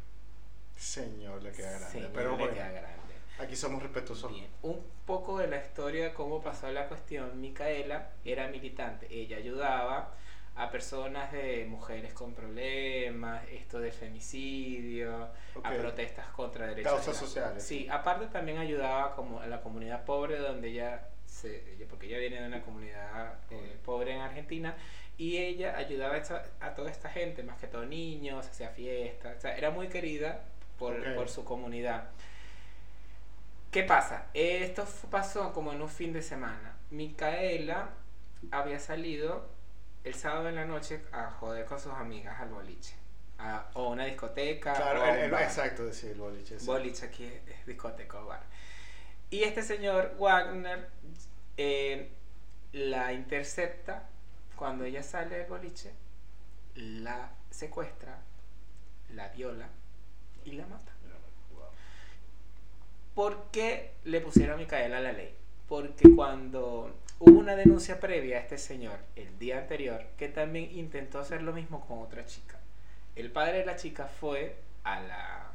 Señor, 0.75 1.41
le 1.41 1.51
queda 1.51 1.71
grande. 1.71 1.87
Señor, 1.91 2.11
pero 2.13 2.31
le 2.31 2.37
bueno, 2.37 2.53
queda 2.53 2.71
grande. 2.71 3.02
Aquí 3.43 3.55
somos 3.55 3.81
respetuosos. 3.81 4.31
Bien, 4.31 4.47
un 4.61 4.83
poco 5.05 5.37
de 5.37 5.47
la 5.47 5.57
historia 5.57 6.05
de 6.05 6.13
cómo 6.13 6.41
pasó 6.41 6.71
la 6.71 6.87
cuestión. 6.87 7.39
Micaela 7.39 8.09
era 8.25 8.47
militante. 8.47 9.07
Ella 9.09 9.37
ayudaba 9.37 10.13
a 10.55 10.69
personas 10.69 11.31
de 11.31 11.65
mujeres 11.65 12.13
con 12.13 12.33
problemas, 12.33 13.43
esto 13.51 13.79
de 13.79 13.91
femicidio, 13.91 15.29
a 15.63 15.71
protestas 15.71 16.27
contra 16.27 16.67
derechos. 16.67 16.93
Causas 16.93 17.17
sociales. 17.17 17.63
Sí, 17.63 17.87
aparte 17.89 18.27
también 18.27 18.59
ayudaba 18.59 19.15
como 19.15 19.39
a 19.39 19.47
la 19.47 19.61
comunidad 19.61 20.05
pobre 20.05 20.37
donde 20.37 20.69
ella 20.69 21.09
se, 21.25 21.85
porque 21.89 22.05
ella 22.05 22.19
viene 22.19 22.39
de 22.39 22.47
una 22.47 22.61
comunidad 22.61 23.39
eh, 23.49 23.77
pobre 23.83 24.13
en 24.13 24.21
Argentina 24.21 24.75
y 25.17 25.37
ella 25.37 25.75
ayudaba 25.75 26.21
a, 26.59 26.75
toda 26.75 26.91
esta 26.91 27.09
gente, 27.09 27.41
más 27.43 27.57
que 27.57 27.67
todo 27.67 27.85
niños, 27.85 28.47
hacía 28.47 28.69
fiestas, 28.69 29.37
o 29.37 29.41
sea, 29.41 29.57
era 29.57 29.71
muy 29.71 29.87
querida 29.87 30.43
por 30.77 31.29
su 31.29 31.45
comunidad. 31.45 32.09
¿Qué 33.73 33.83
pasa? 33.83 34.27
Esto 34.33 34.85
pasó 35.09 35.51
como 35.51 35.73
en 35.73 35.81
un 35.81 35.89
fin 35.89 36.13
de 36.13 36.21
semana. 36.21 36.77
Micaela 36.91 37.89
había 38.51 38.79
salido 38.79 39.49
el 40.03 40.13
sábado 40.13 40.47
en 40.49 40.55
la 40.55 40.65
noche 40.65 41.01
a 41.11 41.31
joder 41.31 41.65
con 41.65 41.79
sus 41.79 41.91
amigas 41.93 42.39
al 42.39 42.49
boliche. 42.49 42.95
A- 43.39 43.67
o 43.73 43.87
a 43.87 43.89
una 43.89 44.05
discoteca. 44.05 44.73
Claro, 44.73 45.01
o 45.01 45.05
el- 45.07 45.33
exacto, 45.33 45.85
decir 45.85 46.11
el 46.11 46.19
boliche. 46.19 46.59
sí. 46.59 46.65
Boliche 46.65 47.07
aquí 47.07 47.25
es, 47.25 47.47
es 47.47 47.65
discoteca 47.65 48.19
o 48.21 48.27
bar. 48.27 48.43
Y 49.31 49.43
este 49.43 49.63
señor 49.63 50.15
Wagner 50.19 50.87
eh, 51.57 52.11
la 52.73 53.11
intercepta 53.13 54.07
cuando 54.55 54.83
ella 54.85 55.01
sale 55.01 55.37
del 55.39 55.47
boliche, 55.47 55.91
la 56.75 57.31
secuestra, 57.49 58.19
la 59.09 59.29
viola 59.29 59.67
y 60.45 60.51
la 60.51 60.67
mata. 60.67 60.91
¿Por 63.15 63.45
qué 63.51 63.91
le 64.05 64.21
pusieron 64.21 64.55
a 64.55 64.57
Micaela 64.57 64.99
la 64.99 65.11
ley? 65.11 65.35
Porque 65.67 66.13
cuando 66.15 66.93
hubo 67.19 67.39
una 67.39 67.55
denuncia 67.55 67.99
previa 67.99 68.37
a 68.37 68.39
este 68.41 68.57
señor 68.57 68.97
el 69.15 69.37
día 69.39 69.59
anterior, 69.59 70.03
que 70.17 70.27
también 70.29 70.77
intentó 70.77 71.19
hacer 71.19 71.41
lo 71.43 71.53
mismo 71.53 71.85
con 71.87 71.99
otra 71.99 72.25
chica. 72.25 72.59
El 73.15 73.31
padre 73.31 73.59
de 73.59 73.65
la 73.65 73.75
chica 73.75 74.07
fue 74.07 74.55
a 74.83 74.99
la, 75.01 75.51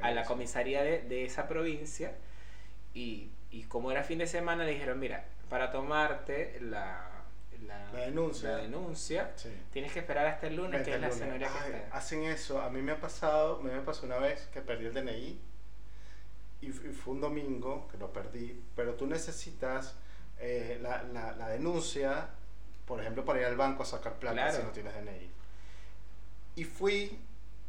a 0.00 0.10
la 0.10 0.24
comisaría 0.24 0.82
de, 0.82 1.02
de 1.02 1.24
esa 1.24 1.46
provincia 1.46 2.12
y, 2.94 3.28
y 3.50 3.64
como 3.64 3.92
era 3.92 4.02
fin 4.02 4.18
de 4.18 4.26
semana 4.26 4.64
le 4.64 4.72
dijeron, 4.72 4.98
mira, 4.98 5.24
para 5.50 5.70
tomarte 5.70 6.58
la, 6.62 7.06
la, 7.66 7.92
La 7.92 8.00
denuncia. 8.00 8.50
la 8.50 8.56
denuncia, 8.58 9.30
Sí. 9.36 9.50
tienes 9.72 9.92
que 9.92 9.98
esperar 10.00 10.26
hasta 10.26 10.46
el 10.46 10.56
lunes, 10.56 10.72
Vente 10.84 10.90
que 10.90 10.94
es 10.96 11.00
la 11.02 11.08
lunes. 11.08 11.22
señora 11.22 11.48
que 11.48 11.58
Ay, 11.58 11.72
está. 11.82 11.96
Hacen 11.96 12.24
eso. 12.24 12.60
A 12.62 12.70
mí 12.70 12.80
me 12.80 12.92
ha 12.92 13.00
pasado, 13.00 13.60
me 13.60 13.70
pasó 13.82 14.06
una 14.06 14.16
vez 14.18 14.48
que 14.52 14.62
perdí 14.62 14.86
el 14.86 14.94
DNI 14.94 15.38
y, 16.60 16.70
fue 16.70 17.14
un 17.14 17.20
domingo 17.20 17.86
que 17.88 17.98
lo 17.98 18.12
perdí, 18.12 18.60
pero 18.74 18.94
tú 18.94 19.06
necesitas 19.06 19.94
eh, 20.38 20.78
la, 20.82 21.02
la, 21.04 21.32
la 21.36 21.48
denuncia, 21.48 22.30
por 22.86 23.00
ejemplo, 23.00 23.24
para 23.24 23.40
ir 23.40 23.46
al 23.46 23.56
banco 23.56 23.82
a 23.82 23.86
sacar 23.86 24.14
plata 24.18 24.34
Claro. 24.36 24.56
si 24.56 24.62
no 24.62 24.70
tienes 24.70 24.94
DNI. 24.94 25.30
Y 26.56 26.64
fui 26.64 27.18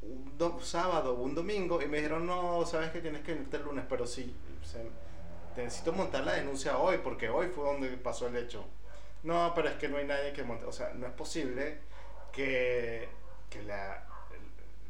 un 0.02 0.38
do- 0.38 0.60
sábado 0.62 1.16
o 1.16 1.22
un 1.22 1.36
domingo 1.36 1.82
y 1.82 1.88
me 1.88 1.98
dijeron, 1.98 2.26
no, 2.26 2.66
sabes 2.66 2.90
que 2.92 3.02
tienes 3.02 3.22
que 3.22 3.34
irte 3.34 3.58
el 3.58 3.64
lunes, 3.64 3.86
pero 3.88 4.08
sí, 4.08 4.36
se- 4.64 4.90
te 5.56 5.64
necesito 5.64 5.92
montar 5.94 6.24
la 6.24 6.34
denuncia 6.34 6.78
hoy 6.78 7.00
porque 7.04 7.30
hoy 7.30 7.48
fue 7.48 7.66
donde 7.66 7.90
pasó 7.98 8.28
el 8.28 8.36
hecho. 8.38 8.66
No, 9.24 9.52
pero 9.54 9.68
es 9.70 9.76
que 9.76 9.90
no 9.90 9.98
hay 9.98 10.06
nadie 10.06 10.32
que 10.32 10.44
monte, 10.44 10.66
o 10.66 10.72
sea, 10.72 10.94
no 10.94 11.06
es 11.06 11.14
posible 11.14 11.80
que, 12.32 13.10
que 13.50 13.62
la, 13.64 14.08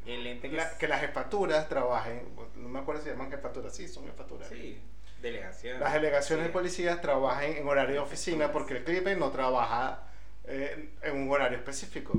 El 0.06 0.26
ente 0.26 0.48
que 0.50 0.56
la- 0.56 0.78
que 0.78 0.88
las 0.88 1.00
jefaturas 1.00 1.68
trabajen, 1.68 2.22
no 2.56 2.68
me 2.68 2.78
acuerdo 2.80 3.00
si 3.02 3.08
se 3.08 3.12
llaman 3.12 3.30
jefaturas, 3.30 3.74
sí, 3.74 3.86
son 3.88 4.06
jefaturas. 4.06 4.48
Sí, 4.48 4.80
delegación. 5.20 5.78
Las 5.80 5.92
delegaciones 5.92 6.44
Sí. 6.44 6.48
de 6.48 6.52
policías 6.52 7.00
trabajan 7.00 7.44
en 7.52 7.68
horario 7.68 7.94
de 7.96 8.00
oficina 8.00 8.50
porque 8.52 8.78
el 8.78 8.84
crimen 8.84 9.18
no 9.18 9.30
trabaja 9.30 10.06
eh, 10.46 10.94
en 11.02 11.16
un 11.22 11.30
horario 11.30 11.58
específico. 11.58 12.12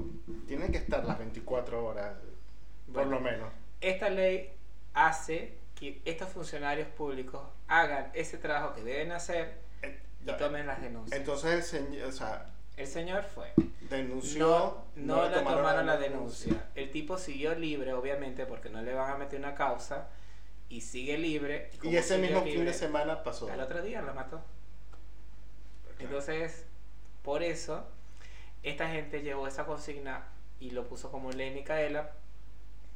Tienen 0.47 0.71
que 0.71 0.77
estar 0.77 1.03
las 1.03 1.17
24 1.17 1.83
horas, 1.83 2.13
por 2.85 2.93
Bueno, 3.05 3.11
lo 3.11 3.19
menos. 3.19 3.49
Esta 3.81 4.09
ley 4.09 4.53
hace 4.93 5.57
que 5.75 6.01
estos 6.05 6.29
funcionarios 6.29 6.87
públicos 6.89 7.41
hagan 7.67 8.11
ese 8.13 8.37
trabajo 8.37 8.75
que 8.75 8.83
deben 8.83 9.11
hacer 9.11 9.57
Eh, 9.81 9.99
y 10.23 10.31
tomen 10.37 10.67
las 10.67 10.79
denuncias. 10.81 11.19
Entonces 11.19 11.73
o 12.07 12.11
sea, 12.11 12.45
El 12.77 12.87
señor 12.87 13.23
fue. 13.23 13.53
denunció. 13.89 14.83
No, 14.95 15.15
no, 15.17 15.29
le 15.29 15.37
le 15.37 15.43
tomaron 15.43 15.85
la 15.85 15.97
denuncia. 15.97 16.69
El 16.75 16.91
tipo 16.91 17.17
siguió 17.17 17.53
libre, 17.55 17.93
obviamente, 17.93 18.45
porque 18.45 18.69
no 18.69 18.81
le 18.81 18.93
van 18.93 19.11
a 19.11 19.17
meter 19.17 19.39
una 19.39 19.55
causa. 19.55 20.09
Y 20.69 20.81
sigue 20.81 21.17
libre. 21.17 21.69
Y 21.83 21.95
ese 21.95 22.17
mismo 22.17 22.41
fin 22.43 22.63
de 22.63 22.73
semana 22.73 23.23
pasó. 23.23 23.51
Al 23.51 23.59
otro 23.59 23.81
día 23.81 24.01
lo 24.01 24.13
mató. 24.13 24.41
Entonces, 25.99 26.65
por 27.23 27.43
eso, 27.43 27.85
esta 28.63 28.89
gente 28.89 29.21
llevó 29.21 29.47
esa 29.47 29.65
consigna 29.65 30.25
y 30.59 30.71
lo 30.71 30.87
puso 30.87 31.11
como 31.11 31.31
ley 31.31 31.51
Micaela 31.51 32.11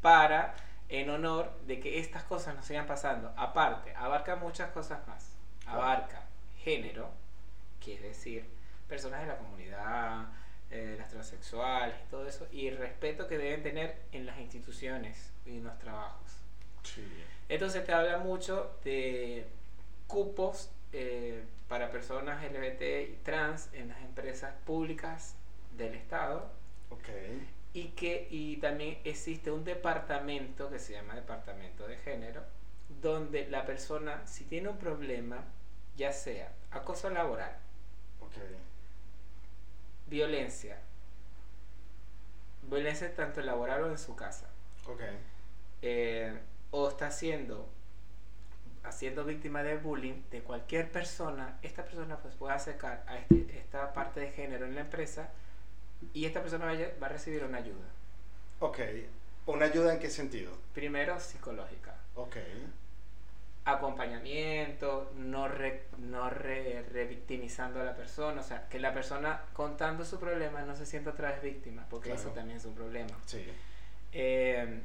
para, 0.01 0.55
en 0.88 1.09
honor 1.09 1.51
de 1.67 1.79
que 1.79 1.99
estas 1.99 2.23
cosas 2.23 2.55
no 2.55 2.63
sigan 2.63 2.88
pasando. 2.88 3.33
Aparte, 3.35 3.93
abarca 3.95 4.35
muchas 4.35 4.71
cosas 4.71 5.05
más. 5.07 5.35
Abarca 5.65 6.23
género, 6.63 7.09
que 7.79 7.95
es 7.95 8.01
decir, 8.01 8.49
personas 8.88 9.21
de 9.21 9.28
la 9.28 9.38
comunidad, 9.38 10.28
eh, 10.71 10.95
las 10.98 11.10
transexuales 11.10 11.95
y 12.06 12.10
todo 12.10 12.28
eso, 12.28 12.48
y 12.52 12.67
el 12.67 12.78
respeto 12.78 13.28
que 13.28 13.38
deben 13.38 13.63
tener 13.63 13.95
en 14.12 14.26
las 14.26 14.39
instituciones 14.39 15.32
y 15.45 15.58
en 15.58 15.63
los 15.65 15.78
trabajos. 15.80 16.32
Sí. 16.84 17.04
Entonces 17.50 17.86
te 17.86 17.93
habla 17.93 18.17
mucho 18.19 18.78
de 18.84 19.48
cupos 20.08 20.71
eh, 20.93 21.43
para 21.67 21.91
personas 21.91 22.43
LGBT 22.43 23.10
y 23.10 23.19
trans 23.24 23.69
en 23.74 23.89
las 23.89 24.02
empresas 24.02 24.54
públicas 24.65 25.36
del 25.78 25.95
Estado 25.95 26.50
Ok. 26.89 27.10
y 27.74 27.89
que 27.89 28.28
y 28.30 28.58
también 28.58 29.00
existe 29.04 29.52
un 29.52 29.63
departamento 29.63 30.69
que 30.69 30.80
se 30.80 30.93
llama 30.93 31.15
Departamento 31.15 31.88
de 31.88 31.98
Género 31.98 32.43
donde 33.02 33.50
la 33.50 33.65
persona 33.65 34.26
si 34.28 34.43
tiene 34.45 34.69
un 34.69 34.78
problema 34.78 35.43
ya 35.98 36.13
sea 36.13 36.52
acoso 36.71 37.10
laboral, 37.10 37.56
Ok. 38.21 38.36
Violencia, 40.07 40.77
violencia 42.63 43.13
tanto 43.15 43.41
laboral 43.41 43.83
o 43.83 43.89
en 43.91 43.97
su 43.97 44.15
casa, 44.15 44.47
Ok. 44.87 45.01
eh, 45.81 46.37
o 46.71 46.89
está 46.89 47.11
siendo 47.11 47.69
haciendo 48.83 49.23
víctima 49.25 49.63
de 49.63 49.77
bullying 49.77 50.21
de 50.29 50.41
cualquier 50.43 50.91
persona, 50.91 51.57
esta 51.63 51.83
persona 51.83 52.17
pues 52.17 52.35
puede 52.35 52.53
acercar 52.53 53.03
a 53.07 53.17
este- 53.17 53.57
esta 53.57 53.93
parte 53.93 54.19
de 54.19 54.31
género 54.31 54.67
en 54.67 54.75
la 54.75 54.81
empresa 54.81 55.29
y 56.13 56.25
esta 56.25 56.41
persona 56.41 56.65
vaya- 56.65 56.91
va 57.01 57.07
a 57.07 57.09
recibir 57.09 57.43
una 57.43 57.57
ayuda. 57.57 57.87
Ok. 58.59 58.79
¿Una 59.47 59.65
ayuda 59.65 59.93
en 59.93 59.99
qué 59.99 60.11
sentido? 60.11 60.51
Primero, 60.75 61.19
psicológica. 61.19 61.95
Ok. 62.13 62.35
Acompañamiento, 63.65 65.12
no, 65.15 65.47
re- 65.47 65.86
no 65.97 66.30
re- 66.30 66.84
revictimizando 66.91 67.82
a 67.82 67.84
la 67.84 67.95
persona, 67.95 68.41
o 68.41 68.43
sea, 68.43 68.67
que 68.69 68.80
la 68.80 68.93
persona 68.93 69.41
contando 69.54 70.06
su 70.06 70.19
problema 70.19 70.62
no 70.62 70.75
se 70.75 70.86
sienta 70.86 71.10
otra 71.10 71.32
vez 71.32 71.41
víctima, 71.41 71.86
porque 71.89 72.10
Claro. 72.10 72.21
eso 72.21 72.30
también 72.32 72.58
es 72.60 72.65
un 72.65 72.75
problema. 72.75 73.10
Sí. 73.25 73.43
Eh, 74.13 74.82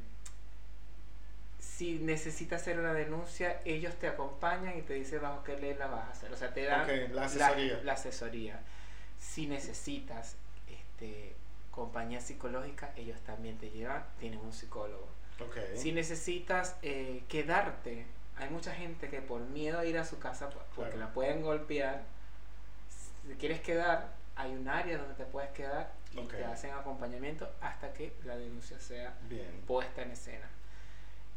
si 1.59 1.99
necesitas 1.99 2.61
hacer 2.61 2.79
una 2.79 2.93
denuncia, 2.93 3.61
ellos 3.65 3.95
te 3.95 4.07
acompañan 4.07 4.77
y 4.77 4.81
te 4.81 4.93
dicen 4.95 5.21
bajo 5.21 5.43
qué 5.43 5.57
ley 5.57 5.75
la 5.75 5.87
vas 5.87 6.07
a 6.07 6.11
hacer. 6.11 6.33
O 6.33 6.37
sea, 6.37 6.53
te 6.53 6.63
dan 6.65 6.87
la 7.15 7.25
asesoría. 7.25 7.81
la 7.83 7.93
asesoría. 7.93 8.59
Si 9.19 9.45
necesitas 9.47 10.35
este, 10.67 11.35
compañía 11.69 12.19
psicológica, 12.19 12.91
ellos 12.95 13.19
también 13.21 13.57
te 13.57 13.69
llevan, 13.69 14.03
tienen 14.19 14.39
un 14.39 14.53
psicólogo. 14.53 15.07
Si 15.75 15.91
necesitas 15.91 16.75
eh, 16.83 17.23
quedarte, 17.27 18.05
hay 18.41 18.49
mucha 18.49 18.73
gente 18.73 19.07
que 19.09 19.21
por 19.21 19.39
miedo 19.41 19.79
a 19.79 19.85
ir 19.85 19.97
a 19.97 20.03
su 20.05 20.19
casa, 20.19 20.49
por- 20.49 20.63
porque 20.75 20.91
Claro. 20.91 21.05
la 21.07 21.13
pueden 21.13 21.41
golpear, 21.41 22.01
si 23.27 23.33
quieres 23.35 23.61
quedar, 23.61 24.09
hay 24.35 24.51
un 24.53 24.67
área 24.67 24.97
donde 24.97 25.13
te 25.15 25.25
puedes 25.25 25.51
quedar 25.51 25.91
y 26.13 26.21
te 26.27 26.43
hacen 26.43 26.71
acompañamiento 26.73 27.49
hasta 27.61 27.93
que 27.93 28.13
la 28.25 28.35
denuncia 28.37 28.79
sea 28.79 29.13
Bien. 29.29 29.61
puesta 29.67 30.01
en 30.01 30.11
escena. 30.11 30.47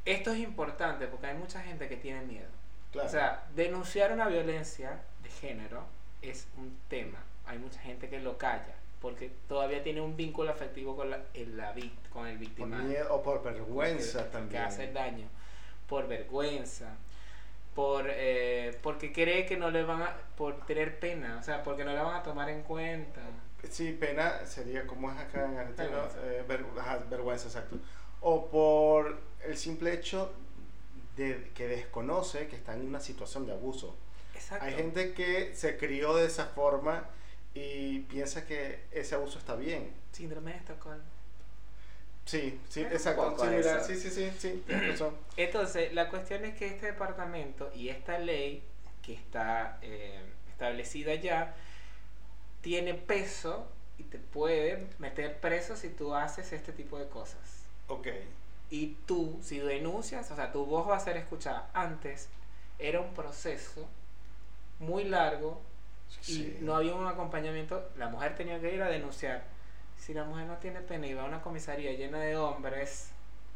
Esto 0.04 0.32
es 0.32 0.38
importante 0.40 1.06
porque 1.06 1.26
hay 1.28 1.34
mucha 1.36 1.60
gente 1.62 1.88
que 1.88 1.96
tiene 1.96 2.22
miedo. 2.22 2.48
Claro. 2.92 3.08
O 3.08 3.10
sea, 3.10 3.44
denunciar 3.54 4.12
una 4.12 4.28
violencia 4.28 5.00
de 5.22 5.30
género 5.30 5.84
es 6.22 6.46
un 6.56 6.78
tema. 6.88 7.18
Hay 7.46 7.58
mucha 7.58 7.80
gente 7.80 8.08
que 8.08 8.20
lo 8.20 8.38
calla 8.38 8.74
porque 9.00 9.30
todavía 9.48 9.82
tiene 9.82 10.00
un 10.00 10.16
vínculo 10.16 10.50
afectivo 10.50 10.96
con, 10.96 11.10
la, 11.10 11.20
el, 11.34 11.56
la 11.56 11.74
con 12.10 12.26
el 12.26 12.34
por 12.36 12.38
victimario. 12.38 12.84
miedo 12.86 13.14
o 13.14 13.22
por 13.22 13.42
vergüenza 13.42 14.30
también. 14.30 14.50
Que 14.50 14.58
hace 14.68 14.92
daño. 14.92 15.26
Por 15.88 16.08
vergüenza. 16.08 16.96
por 17.74 18.06
eh, 18.08 18.78
porque 18.82 19.12
cree 19.12 19.46
que 19.46 19.56
no 19.56 19.70
le 19.70 19.82
van 19.82 20.02
a 20.02 20.16
por 20.36 20.64
tener 20.66 21.00
pena 21.00 21.38
o 21.40 21.42
sea 21.42 21.62
porque 21.62 21.84
no 21.84 21.92
la 21.92 22.02
van 22.02 22.16
a 22.16 22.22
tomar 22.22 22.48
en 22.48 22.62
cuenta. 22.62 23.20
Sí 23.68 23.92
pena 23.92 24.46
sería 24.46 24.86
como 24.86 25.10
es 25.10 25.18
acá 25.18 25.44
en 25.46 25.58
Argentina 25.58 26.08
eh, 26.22 26.44
vergüenza 27.10 27.48
exacto. 27.48 27.76
O 28.20 28.46
por 28.46 29.18
el 29.44 29.56
simple 29.56 29.92
hecho 29.92 30.32
de 31.16 31.50
que 31.54 31.66
desconoce 31.66 32.46
que 32.46 32.56
está 32.56 32.74
en 32.74 32.86
una 32.86 33.00
situación 33.00 33.46
de 33.46 33.52
abuso. 33.52 33.96
Exacto. 34.34 34.64
hay 34.64 34.74
gente 34.74 35.14
que 35.14 35.54
se 35.54 35.76
crió 35.76 36.14
de 36.14 36.26
esa 36.26 36.46
forma 36.46 37.04
y 37.54 38.00
piensa 38.00 38.46
que 38.46 38.84
ese 38.90 39.14
abuso 39.14 39.38
está 39.38 39.54
bien. 39.54 39.92
Síndrome 40.12 40.52
de 40.52 40.58
Estocolmo 40.58 41.13
Sí, 42.24 42.58
sí, 42.68 42.80
exacto. 42.80 43.37
Sí, 43.87 43.96
sí, 43.96 44.10
sí, 44.10 44.30
sí, 44.38 44.64
Entonces, 45.37 45.92
la 45.92 46.08
cuestión 46.08 46.44
es 46.44 46.54
que 46.56 46.66
este 46.66 46.87
departamento 46.87 47.70
y 47.74 47.90
esta 47.90 48.18
ley 48.18 48.62
que 49.02 49.12
está 49.12 49.78
eh, 49.82 50.20
establecida 50.48 51.14
ya 51.16 51.54
tiene 52.62 52.94
peso 52.94 53.66
y 53.98 54.04
te 54.04 54.18
puede 54.18 54.87
meter 54.98 55.38
preso 55.38 55.76
si 55.76 55.90
tú 55.90 56.14
haces 56.14 56.52
este 56.52 56.72
tipo 56.72 56.98
de 56.98 57.08
cosas. 57.08 57.64
Ok. 57.88 58.08
Y 58.70 58.96
tú, 59.06 59.38
si 59.42 59.58
denuncias, 59.58 60.30
o 60.30 60.37
sea, 60.37 60.50
tu 60.50 60.64
voz 60.64 60.88
va 60.88 60.96
a 60.96 61.00
ser 61.00 61.18
escuchada. 61.18 61.68
Antes 61.74 62.28
era 62.78 63.00
un 63.00 63.12
proceso 63.12 63.87
muy 64.78 65.04
largo 65.04 65.60
y 66.26 66.56
no 66.60 66.74
había 66.74 66.94
un 66.94 67.06
acompañamiento. 67.06 67.87
La 67.98 68.08
mujer 68.08 68.34
tenía 68.34 68.58
que 68.60 68.74
ir 68.74 68.82
a 68.82 68.88
denunciar 68.88 69.44
si 69.96 70.14
la 70.14 70.24
mujer 70.24 70.46
no 70.46 70.57
tiene 70.59 70.80
pena 70.80 71.07
y 71.07 71.14
va 71.14 71.22
a 71.22 71.26
una 71.26 71.42
comisaría 71.42 71.92
llena 71.92 72.18
de 72.18 72.37
hombres, 72.37 73.11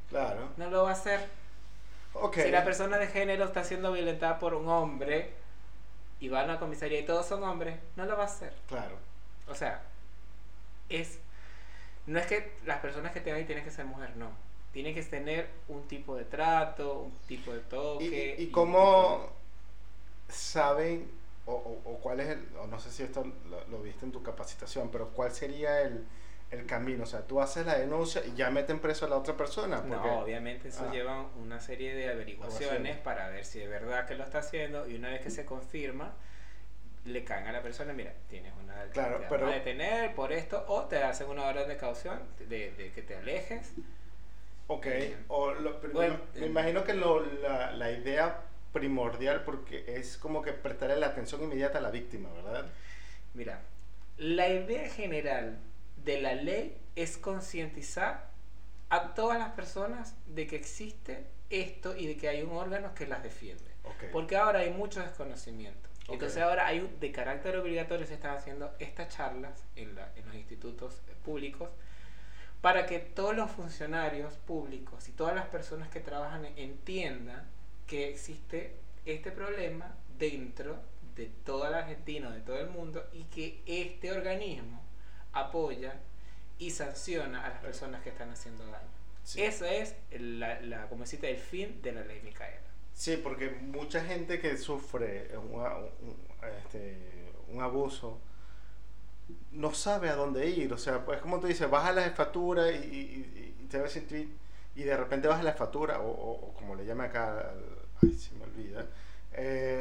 claro. 0.09 0.48
no 0.57 0.70
lo 0.70 0.85
va 0.85 0.90
a 0.90 0.92
hacer. 0.92 1.20
Okay. 2.14 2.44
Si 2.44 2.51
la 2.51 2.64
persona 2.64 2.98
de 2.98 3.07
género 3.07 3.44
está 3.44 3.64
siendo 3.64 3.92
violentada 3.92 4.38
por 4.38 4.55
un 4.55 4.68
hombre 4.68 5.33
y 6.20 6.29
va 6.29 6.40
a 6.40 6.44
una 6.44 6.59
comisaría 6.59 7.01
y 7.01 7.05
todos 7.05 7.27
son 7.27 7.42
hombres, 7.44 7.79
no 7.96 8.07
lo 8.07 8.16
va 8.16 8.24
a 8.24 8.27
hacer. 8.27 8.53
Claro. 8.66 8.96
O 9.46 9.55
sea, 9.55 9.83
es 10.88 11.18
no 12.09 12.18
es 12.18 12.27
que 12.27 12.53
las 12.64 12.81
personas 12.81 13.12
que 13.12 13.20
tengan 13.20 13.40
ahí 13.40 13.44
tienen 13.44 13.64
que 13.64 13.70
ser 13.70 13.85
mujer, 13.85 14.16
no. 14.16 14.31
Tienen 14.72 14.94
que 14.94 15.03
tener 15.03 15.48
un 15.68 15.87
tipo 15.87 16.16
de 16.16 16.24
trato, 16.24 17.01
un 17.01 17.12
tipo 17.27 17.53
de 17.53 17.61
toque. 17.61 18.37
¿Y, 18.38 18.44
y, 18.44 18.51
cómo 18.51 19.29
saben, 20.29 21.11
o, 21.44 21.53
o, 21.53 21.98
cuál 21.98 22.20
es 22.20 22.29
el, 22.29 22.48
o 22.59 22.66
no 22.66 22.81
sé 22.81 22.90
si 22.90 23.03
esto 23.03 23.27
lo, 23.70 23.83
viste 23.83 24.07
en 24.07 24.12
tu 24.12 24.22
capacitación, 24.22 24.90
pero 24.90 25.11
cuál 25.11 25.33
sería 25.33 25.83
el, 25.83 26.07
el 26.50 26.66
camino. 26.66 27.04
O 27.04 27.06
sea, 27.06 27.20
tú 27.20 27.40
haces 27.40 27.66
la 27.66 27.78
denuncia 27.78 28.22
y 28.24 28.34
ya 28.34 28.50
meten 28.50 28.80
preso 28.80 29.06
a 29.06 29.08
la 29.08 29.16
otra 29.16 29.37
persona. 29.37 29.82
no, 29.82 30.20
obviamente 30.20 30.68
eso 30.68 30.87
ah. 30.88 30.92
lleva 30.92 31.26
una 31.40 31.61
serie 31.61 31.94
de 31.94 32.08
averiguaciones 32.08 32.96
para 32.98 33.28
ver 33.28 33.44
si 33.44 33.61
es 33.61 33.68
verdad 33.68 34.06
que 34.06 34.14
lo 34.14 34.24
está 34.24 34.38
haciendo 34.38 34.88
y 34.88 34.94
una 34.96 35.11
vez 35.11 35.20
que 35.20 35.30
se 35.30 35.44
confirma, 35.44 36.14
le 37.04 37.24
caen 37.24 37.46
a 37.46 37.52
la 37.52 37.62
persona, 37.62 37.92
mira, 37.92 38.12
tienes 38.28 38.52
una 38.62 38.84
claro, 38.92 39.24
pero, 39.28 39.46
a 39.46 39.50
detener 39.52 40.14
por 40.14 40.32
esto 40.32 40.64
o 40.68 40.84
te 40.84 41.02
hacen 41.02 41.28
una 41.28 41.44
orden 41.44 41.68
de 41.68 41.76
caución 41.76 42.20
de, 42.38 42.72
de 42.72 42.92
que 42.92 43.02
te 43.02 43.16
alejes. 43.16 43.72
Ok, 44.66 44.87
o 45.28 45.52
me, 45.94 46.18
me, 46.34 46.46
imagino 46.46 46.84
que 46.84 46.92
lo, 46.92 47.24
la, 47.24 47.72
la 47.72 47.90
idea 47.90 48.42
primordial 48.72 49.42
porque 49.44 49.84
es 49.87 50.18
como 50.18 50.42
que 50.42 50.52
prestarle 50.52 50.96
la 50.96 51.06
atención 51.06 51.42
inmediata 51.42 51.78
a 51.78 51.80
la 51.80 51.90
víctima, 51.90 52.30
¿verdad? 52.34 52.66
Mira, 53.32 53.61
la 54.18 54.48
idea 54.48 54.88
general 54.90 55.58
de 56.09 56.23
la 56.23 56.35
ley 56.35 56.75
es 56.97 57.18
concientizar 57.18 58.31
a 58.88 59.12
todas 59.12 59.38
las 59.38 59.51
personas 59.51 60.16
de 60.27 60.47
que 60.47 60.57
existe 60.57 61.27
esto 61.51 61.94
y 61.94 62.07
de 62.07 62.16
que 62.16 62.31
hay 62.31 62.40
un 62.40 62.57
órgano 62.57 62.94
que 62.94 63.07
las 63.07 63.23
defiende. 63.23 63.71
Porque 64.11 64.38
ahora 64.38 64.61
hay 64.61 64.71
mucho 64.71 65.01
desconocimiento. 65.01 65.87
Entonces 66.09 66.42
ahora 66.42 66.66
hay 66.66 66.97
de 66.99 67.12
carácter 67.12 67.59
obligatorio 67.59 68.07
se 68.07 68.14
están 68.14 68.35
haciendo 68.35 68.75
estas 68.79 69.14
charlas 69.14 69.62
en, 69.77 69.90
en 69.90 70.27
los 70.27 70.35
institutos 70.35 71.03
públicos 71.27 71.68
para 72.62 72.87
que 72.87 73.01
todos 73.01 73.37
los 73.37 73.51
funcionarios 73.51 74.33
públicos 74.38 75.11
y 75.11 75.12
todas 75.12 75.35
las 75.35 75.47
personas 75.49 75.90
que 75.90 76.01
trabajan 76.01 76.47
entiendan 76.57 77.47
que 77.87 78.09
existe 78.09 78.77
este 79.05 79.31
problema 79.31 79.94
dentro 80.18 80.79
de 81.14 81.27
toda 81.44 81.68
la 81.68 81.81
Argentina, 81.81 82.31
de 82.31 82.40
todo 82.40 82.59
el 82.59 82.71
mundo, 82.71 83.07
y 83.12 83.25
que 83.25 83.61
este 83.66 84.11
organismo 84.11 84.88
apoya 85.32 85.94
y 86.58 86.70
sanciona 86.70 87.44
a 87.44 87.50
las 87.50 87.58
personas 87.60 88.02
que 88.02 88.10
están 88.10 88.30
haciendo 88.30 88.64
daño. 88.66 88.88
Ese 89.36 89.82
es 89.82 89.94
la, 90.18 90.60
la, 90.60 90.88
como 90.88 91.04
el 91.04 91.36
fin 91.36 91.82
de 91.82 91.92
la 91.92 92.02
ley 92.02 92.20
Micaela. 92.22 92.60
Sí, 92.94 93.16
porque 93.22 93.50
mucha 93.50 94.04
gente 94.04 94.40
que 94.40 94.56
sufre 94.56 95.30
un, 95.36 95.62
este, 96.64 96.96
un 97.48 97.62
abuso 97.62 98.18
no 99.52 99.74
sabe 99.74 100.08
a 100.08 100.14
dónde 100.16 100.48
ir. 100.48 100.72
O 100.72 100.78
sea, 100.78 101.04
pues 101.04 101.20
como 101.20 101.38
tú 101.40 101.46
dices, 101.46 101.68
baja 101.70 101.92
la 101.92 102.02
jefatura 102.04 102.72
y, 102.72 102.76
y, 102.76 103.54
y 103.60 103.66
te 103.66 103.78
ves 103.78 103.96
en 103.96 104.06
tweet 104.06 104.28
y 104.78 104.84
de 104.84 104.96
repente 104.96 105.26
baja 105.26 105.42
la 105.42 105.52
jefatura, 105.52 106.00
o, 106.00 106.08
o, 106.08 106.54
como 106.54 106.76
le 106.76 106.86
llama 106.86 107.04
acá, 107.04 107.52
ay, 108.00 108.12
se 108.16 108.32
me 108.36 108.44
olvida, 108.44 108.86
eh, 109.32 109.77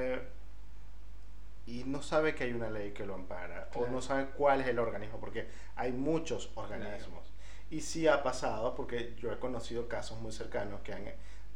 sabe 2.07 2.33
que 2.33 2.45
hay 2.45 2.53
una 2.53 2.69
ley 2.69 2.91
que 2.91 3.05
lo 3.05 3.13
ampara 3.13 3.69
o 3.75 3.85
no 3.87 4.01
sabe 4.01 4.27
cuál 4.35 4.61
es 4.61 4.67
el 4.67 4.79
organismo, 4.79 5.19
porque 5.19 5.47
hay 5.75 5.91
muchos 5.91 6.51
organismos. 6.55 7.31
Y 7.69 7.81
sí 7.81 8.07
ha 8.07 8.23
pasado, 8.23 8.73
porque 8.75 9.13
yo 9.17 9.31
he 9.31 9.37
conocido 9.37 9.87
casos 9.87 10.19
muy 10.19 10.31
cercanos 10.31 10.81
que 10.81 10.93
han, 10.93 11.05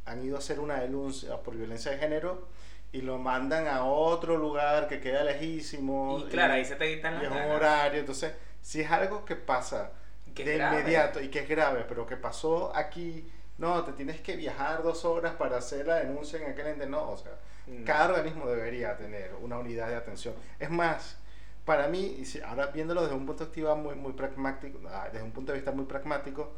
han 0.04 0.24
ido 0.24 0.36
a 0.36 0.38
hacer 0.38 0.60
una 0.60 0.80
denuncia 0.80 1.42
por 1.42 1.56
violencia 1.56 1.90
de 1.92 1.98
género 1.98 2.48
y 2.92 3.00
lo 3.00 3.16
mandan 3.18 3.66
a 3.66 3.84
otro 3.84 4.36
lugar 4.36 4.86
que 4.86 5.00
queda 5.00 5.24
lejísimo. 5.24 6.18
Y 6.26 6.30
claro, 6.30 6.52
ahí 6.52 6.64
se 6.64 6.76
te 6.76 6.94
quitan 6.94 7.14
las 7.14 7.22
Y 7.22 7.26
es 7.26 7.32
un 7.32 7.50
horario. 7.50 8.00
Entonces, 8.00 8.34
si 8.60 8.82
es 8.82 8.90
algo 8.90 9.24
que 9.24 9.36
pasa 9.36 9.92
de 10.26 10.56
inmediato 10.56 11.20
y 11.20 11.28
que 11.28 11.40
es 11.40 11.48
grave, 11.48 11.86
pero 11.88 12.06
que 12.06 12.18
pasó 12.18 12.76
aquí, 12.76 13.26
no, 13.56 13.82
te 13.84 13.92
tienes 13.92 14.20
que 14.20 14.36
viajar 14.36 14.82
dos 14.82 15.06
horas 15.06 15.34
para 15.34 15.56
hacer 15.56 15.86
la 15.86 15.96
denuncia 15.96 16.38
en 16.38 16.50
aquel 16.50 16.66
ente, 16.66 16.86
no, 16.86 17.10
o 17.10 17.16
sea 17.16 17.32
Mm. 17.66 17.84
Cada 17.84 18.08
organismo 18.08 18.46
debería 18.46 18.96
tener 18.96 19.34
una 19.40 19.58
unidad 19.58 19.88
de 19.88 19.96
atención. 19.96 20.34
Es 20.58 20.70
más, 20.70 21.16
para 21.64 21.88
mí, 21.88 22.22
ahora 22.44 22.66
viéndolo 22.68 23.02
desde 23.02 23.14
un 23.14 23.26
punto 23.26 23.46
de 23.46 23.54
vista 23.54 23.74
muy, 23.74 23.94
muy 23.94 24.12
pragmático, 24.12 24.80
ah, 24.88 25.08
desde 25.12 25.24
un 25.24 25.32
punto 25.32 25.52
de 25.52 25.58
vista 25.58 25.72
muy 25.72 25.84
pragmático, 25.84 26.52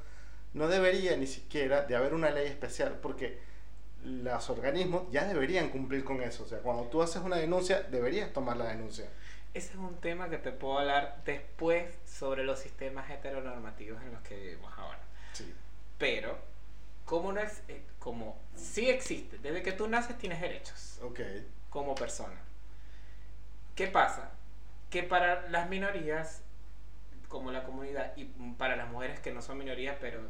no 0.54 0.68
debería 0.68 1.16
ni 1.16 1.26
siquiera 1.26 1.82
de 1.82 1.96
haber 1.96 2.14
una 2.14 2.30
ley 2.30 2.46
especial, 2.46 2.98
porque 3.02 3.38
los 4.04 4.50
organismos 4.50 5.04
ya 5.10 5.26
deberían 5.26 5.68
cumplir 5.70 6.04
con 6.04 6.22
eso. 6.22 6.44
O 6.44 6.46
sea, 6.46 6.58
cuando 6.58 6.84
tú 6.84 7.02
haces 7.02 7.22
una 7.22 7.36
denuncia, 7.36 7.82
deberías 7.82 8.32
tomar 8.32 8.56
la 8.56 8.66
denuncia. 8.66 9.06
Ese 9.52 9.70
es 9.70 9.76
un 9.76 9.96
tema 10.00 10.28
que 10.28 10.38
te 10.38 10.52
puedo 10.52 10.78
hablar 10.78 11.22
después 11.24 11.94
sobre 12.04 12.44
los 12.44 12.58
sistemas 12.58 13.10
heteronormativos 13.10 14.02
en 14.02 14.12
los 14.12 14.22
que 14.22 14.36
vivimos 14.36 14.72
ahora. 14.76 15.00
Sí. 15.32 15.52
Pero 15.98 16.36
como 17.04 17.32
no 17.32 17.40
es, 17.40 17.62
eh, 17.68 17.82
como 17.98 18.40
sí 18.56 18.88
existe, 18.88 19.38
desde 19.38 19.62
que 19.62 19.72
tú 19.72 19.88
naces 19.88 20.16
tienes 20.18 20.40
derechos. 20.40 20.98
Ok. 21.02 21.20
Como 21.70 21.94
persona. 21.94 22.40
¿Qué 23.74 23.88
pasa? 23.88 24.30
Que 24.90 25.02
para 25.02 25.48
las 25.48 25.68
minorías, 25.68 26.42
como 27.28 27.50
la 27.50 27.64
comunidad, 27.64 28.16
y 28.16 28.24
para 28.56 28.76
las 28.76 28.88
mujeres 28.88 29.20
que 29.20 29.32
no 29.32 29.42
son 29.42 29.58
minorías, 29.58 29.96
pero 30.00 30.20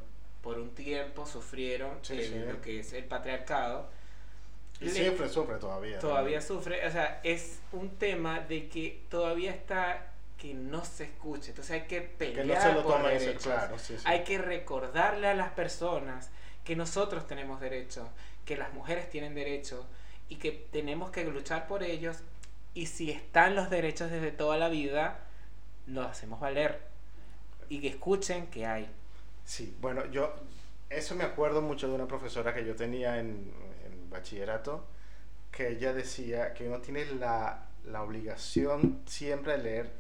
por 0.43 0.59
un 0.59 0.75
tiempo 0.75 1.27
sufrieron 1.27 1.99
lo 2.47 2.61
que 2.61 2.81
es 2.81 2.93
el 2.93 3.05
patriarcado. 3.05 3.91
Y 4.81 4.89
siempre 4.89 5.29
sufre 5.29 5.57
todavía. 5.57 5.99
Todavía 5.99 6.41
sufre, 6.41 6.87
o 6.87 6.91
sea, 6.91 7.21
es 7.23 7.61
un 7.73 7.97
tema 7.97 8.41
de 8.41 8.69
que 8.69 9.05
todavía 9.09 9.53
está 9.53 10.11
que 10.37 10.53
no 10.53 10.85
se 10.85 11.05
escuche. 11.05 11.51
Entonces 11.51 11.71
hay 11.71 11.87
que 11.87 12.03
pelear 12.03 12.47
que 12.47 12.55
no 12.55 12.61
se 12.61 12.73
lo 12.73 12.83
por 12.83 13.03
derechos. 13.03 13.43
claro, 13.43 13.77
hay 14.05 14.25
que 14.25 14.39
recordarle 14.39 15.29
a 15.29 15.35
las 15.35 15.51
personas 15.53 16.31
que 16.65 16.77
nosotros 16.77 17.27
tenemos 17.27 17.61
derechos, 17.61 18.09
que 18.45 18.57
las 18.57 18.73
mujeres 18.73 19.11
tienen 19.11 19.35
derechos 19.35 19.85
y 20.29 20.37
que 20.37 20.51
tenemos 20.73 21.11
que 21.11 21.25
luchar 21.25 21.67
por 21.67 21.83
ellos 21.83 22.19
y 22.73 22.87
si 22.87 23.11
están 23.11 23.55
los 23.55 23.71
derechos 23.71 24.11
desde 24.11 24.33
toda 24.33 24.57
la 24.57 24.69
vida, 24.69 25.21
los 25.87 26.07
hacemos 26.07 26.41
valer 26.41 26.81
y 27.69 27.81
que 27.81 27.89
escuchen 27.89 28.49
que 28.49 28.67
hay. 28.67 28.91
Sí, 29.45 29.77
bueno, 29.81 30.07
yo 30.07 30.35
eso 30.91 31.15
me 31.15 31.25
acuerdo 31.25 31.61
mucho 31.61 31.89
de 31.89 31.95
una 31.95 32.09
profesora 32.09 32.55
que 32.55 32.65
yo 32.65 32.75
tenía 32.75 33.21
en, 33.21 33.53
en 33.85 34.11
bachillerato, 34.11 34.87
que 35.53 35.69
ella 35.69 35.93
decía 35.93 36.55
que 36.55 36.67
uno 36.67 36.81
tiene 36.81 37.05
la, 37.07 37.67
la 37.85 38.03
obligación 38.03 39.03
siempre 39.07 39.53
de 39.53 39.63
leer 39.63 39.93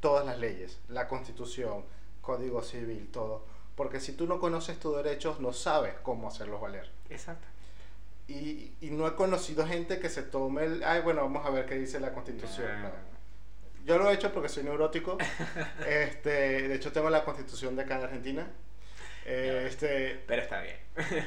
todas 0.00 0.24
las 0.24 0.38
leyes, 0.38 0.78
la 0.88 1.08
constitución, 1.08 1.84
código 2.20 2.62
civil, 2.62 3.08
todo 3.10 3.44
porque 3.80 3.98
si 3.98 4.12
tú 4.12 4.26
no 4.26 4.38
conoces 4.38 4.78
tus 4.78 4.94
derechos, 4.94 5.40
no 5.40 5.54
sabes 5.54 5.94
cómo 6.02 6.28
hacerlos 6.28 6.60
valer. 6.60 6.90
Exacto. 7.08 7.46
Y, 8.28 8.74
y 8.82 8.90
no 8.90 9.08
he 9.08 9.14
conocido 9.14 9.66
gente 9.66 9.98
que 9.98 10.10
se 10.10 10.20
tome 10.20 10.64
el, 10.66 10.84
ay, 10.84 11.00
bueno, 11.00 11.22
vamos 11.22 11.46
a 11.46 11.48
ver 11.48 11.64
qué 11.64 11.76
dice 11.76 11.98
la 11.98 12.12
constitución. 12.12 12.68
Yo 13.86 13.96
lo 13.96 14.10
he 14.10 14.12
hecho 14.12 14.34
porque 14.34 14.50
soy 14.50 14.64
neurótico. 14.64 15.16
este, 15.88 16.68
de 16.68 16.74
hecho, 16.74 16.92
tengo 16.92 17.08
la 17.08 17.24
constitución 17.24 17.74
de 17.74 17.84
acá 17.84 17.96
de 17.96 18.04
Argentina. 18.04 18.46
Este, 19.24 20.22
pero 20.26 20.42
está 20.42 20.60
bien. 20.60 20.76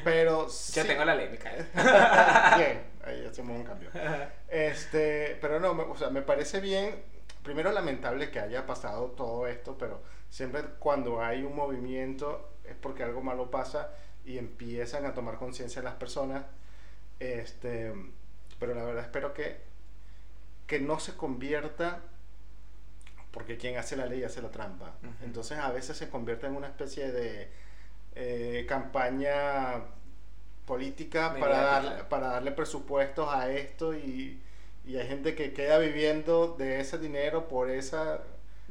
Pero 0.04 0.48
Yo 0.76 0.86
tengo 0.86 1.06
la 1.06 1.16
ley, 1.16 1.30
me 1.30 1.40
cae. 1.40 1.66
bien, 2.56 2.84
ahí 3.04 3.26
hacemos 3.26 3.58
un 3.58 3.64
cambio. 3.64 3.90
Este, 4.48 5.40
pero 5.42 5.60
no, 5.60 5.72
o 5.72 5.98
sea, 5.98 6.12
me 6.12 6.22
parece 6.22 6.60
bien. 6.60 7.04
Primero 7.42 7.72
lamentable 7.72 8.30
que 8.30 8.40
haya 8.40 8.68
pasado 8.68 9.08
todo 9.08 9.48
esto, 9.48 9.76
pero 9.76 10.04
siempre 10.34 10.64
cuando 10.80 11.22
hay 11.22 11.44
un 11.44 11.56
movimiento 11.56 12.56
es 12.64 12.76
porque 12.76 13.04
algo 13.04 13.22
malo 13.22 13.52
pasa 13.52 13.92
y 14.26 14.40
empiezan 14.40 15.06
a 15.06 15.14
tomar 15.14 15.38
conciencia 15.38 15.84
las 15.84 15.94
personas. 15.94 16.44
Este, 17.20 17.94
pero 18.58 18.74
la 18.74 18.84
verdad 18.84 19.04
espero 19.04 19.32
que, 19.36 19.58
que 20.66 20.80
no 20.80 21.00
se 21.00 21.14
convierta 21.16 22.02
porque 23.30 23.58
quien 23.58 23.78
hace 23.78 23.96
la 23.96 24.08
ley 24.08 24.24
hace 24.24 24.42
la 24.42 24.50
trampa. 24.50 24.96
Entonces 25.24 25.60
a 25.60 25.72
veces 25.72 25.98
se 25.98 26.10
convierte 26.10 26.48
en 26.48 26.56
una 26.56 26.68
especie 26.68 27.12
de 27.12 27.52
eh, 28.16 28.66
campaña 28.68 29.84
política 30.66 31.36
para, 31.40 31.62
dar, 31.62 32.10
para 32.10 32.30
darle 32.30 32.54
presupuestos 32.54 33.30
a 33.32 33.52
esto 33.52 33.94
y, 33.94 34.42
y, 34.84 34.98
hay 34.98 35.08
gente 35.08 35.36
que 35.36 35.54
queda 35.54 35.78
viviendo 35.78 36.56
de 36.58 36.80
ese 36.80 36.98
dinero 36.98 37.48
por 37.48 37.70
esa 37.70 38.24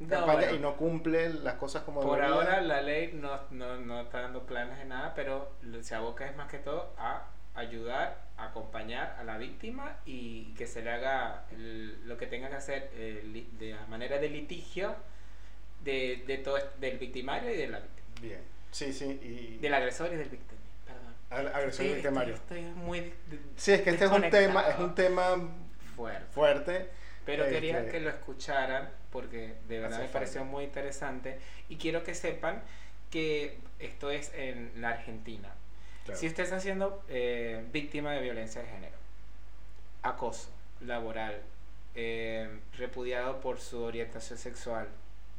campaña 0.07 0.53
y 0.53 0.59
no 0.59 0.77
cumple 0.77 1.33
las 1.33 1.55
cosas 1.55 1.83
como 1.83 2.01
Por 2.01 2.23
ahora 2.23 2.61
la 2.61 2.83
ley 2.83 3.13
no, 3.13 3.41
no, 3.51 3.79
no 3.79 4.01
está 4.03 4.23
dando 4.23 4.45
planes 4.45 4.79
de 4.79 4.85
nada, 4.85 5.13
pero 5.15 5.53
se 5.81 5.95
aboca 5.95 6.27
es 6.27 6.37
más 6.37 6.51
que 6.51 6.59
todo 6.59 6.93
a 6.99 7.27
ayudar, 7.55 8.23
acompañar 8.37 9.17
a 9.19 9.25
la 9.25 9.39
víctima 9.39 9.99
y 10.07 10.55
que 10.55 10.67
se 10.67 10.83
le 10.83 10.91
haga 10.91 11.45
lo 12.05 12.17
que 12.17 12.27
tenga 12.27 12.49
que 12.49 12.57
hacer 12.57 12.91
de 12.91 13.77
manera 13.89 14.19
de 14.19 14.29
litigio 14.29 14.95
de, 15.85 16.23
de 16.27 16.39
todo 16.39 16.59
del 16.79 16.99
victimario 16.99 17.53
y 17.53 17.57
de 17.57 17.69
la 17.69 17.81
víctima. 17.81 18.07
Bien, 18.21 18.41
sí, 18.71 18.93
sí. 18.93 19.19
Y... 19.23 19.59
Del 19.59 19.75
agresor 19.75 20.13
y 20.13 20.17
del 20.17 20.29
víctima. 20.29 20.61
Perdón. 20.87 21.55
agresor 21.55 21.87
y 21.87 21.95
victimario. 21.95 22.35
Estoy, 22.35 22.63
muy. 22.63 23.13
Sí, 23.57 23.73
es 23.73 23.83
que 23.83 23.91
este 23.91 24.05
es 24.05 24.11
un 24.11 24.31
tema, 24.31 24.69
es 24.69 24.79
un 24.79 24.95
tema 24.95 25.37
fuerte. 25.97 26.27
fuerte 26.33 27.02
pero 27.25 27.49
quería 27.49 27.89
que 27.89 28.01
lo 28.01 28.11
escucharan 28.11 28.91
porque 29.11 29.55
de 29.69 29.79
verdad 29.79 30.01
me 30.01 30.09
pareció 30.09 30.45
muy 30.45 30.65
interesante. 30.65 31.39
Y 31.69 31.77
quiero 31.77 32.03
que 32.03 32.15
sepan 32.15 32.63
que 33.11 33.59
esto 33.79 34.11
es 34.11 34.33
en 34.35 34.73
la 34.81 34.91
Argentina. 34.91 35.53
Si 36.15 36.27
usted 36.27 36.43
está 36.43 36.59
siendo 36.59 37.05
eh, 37.09 37.65
víctima 37.73 38.13
de 38.13 38.21
violencia 38.21 38.61
de 38.63 38.69
género, 38.69 38.97
acoso 40.03 40.51
laboral, 40.81 41.41
eh, 41.95 42.59
repudiado 42.77 43.41
por 43.41 43.61
su 43.61 43.83
orientación 43.83 44.39
sexual, 44.39 44.89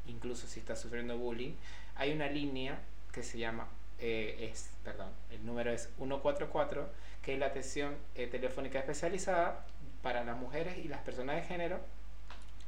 incluso 0.08 0.48
si 0.48 0.62
está 0.62 0.76
sufriendo 0.76 1.17
bullying, 1.17 1.54
hay 1.96 2.13
una 2.13 2.30
línea 2.30 2.80
que 3.12 3.24
se 3.24 3.38
llama, 3.39 3.67
eh, 4.00 4.50
es, 4.52 4.69
perdón, 4.86 5.10
el 5.32 5.46
número 5.46 5.72
es 5.72 5.89
144, 5.98 6.89
que 7.22 7.34
es 7.34 7.39
la 7.39 7.48
atención 7.48 7.96
telefónica 8.13 8.80
especializada 8.80 9.65
para 10.04 10.24
las 10.24 10.38
mujeres 10.38 10.78
y 10.78 10.88
las 10.88 11.00
personas 11.02 11.38
de 11.38 11.44
género 11.44 11.80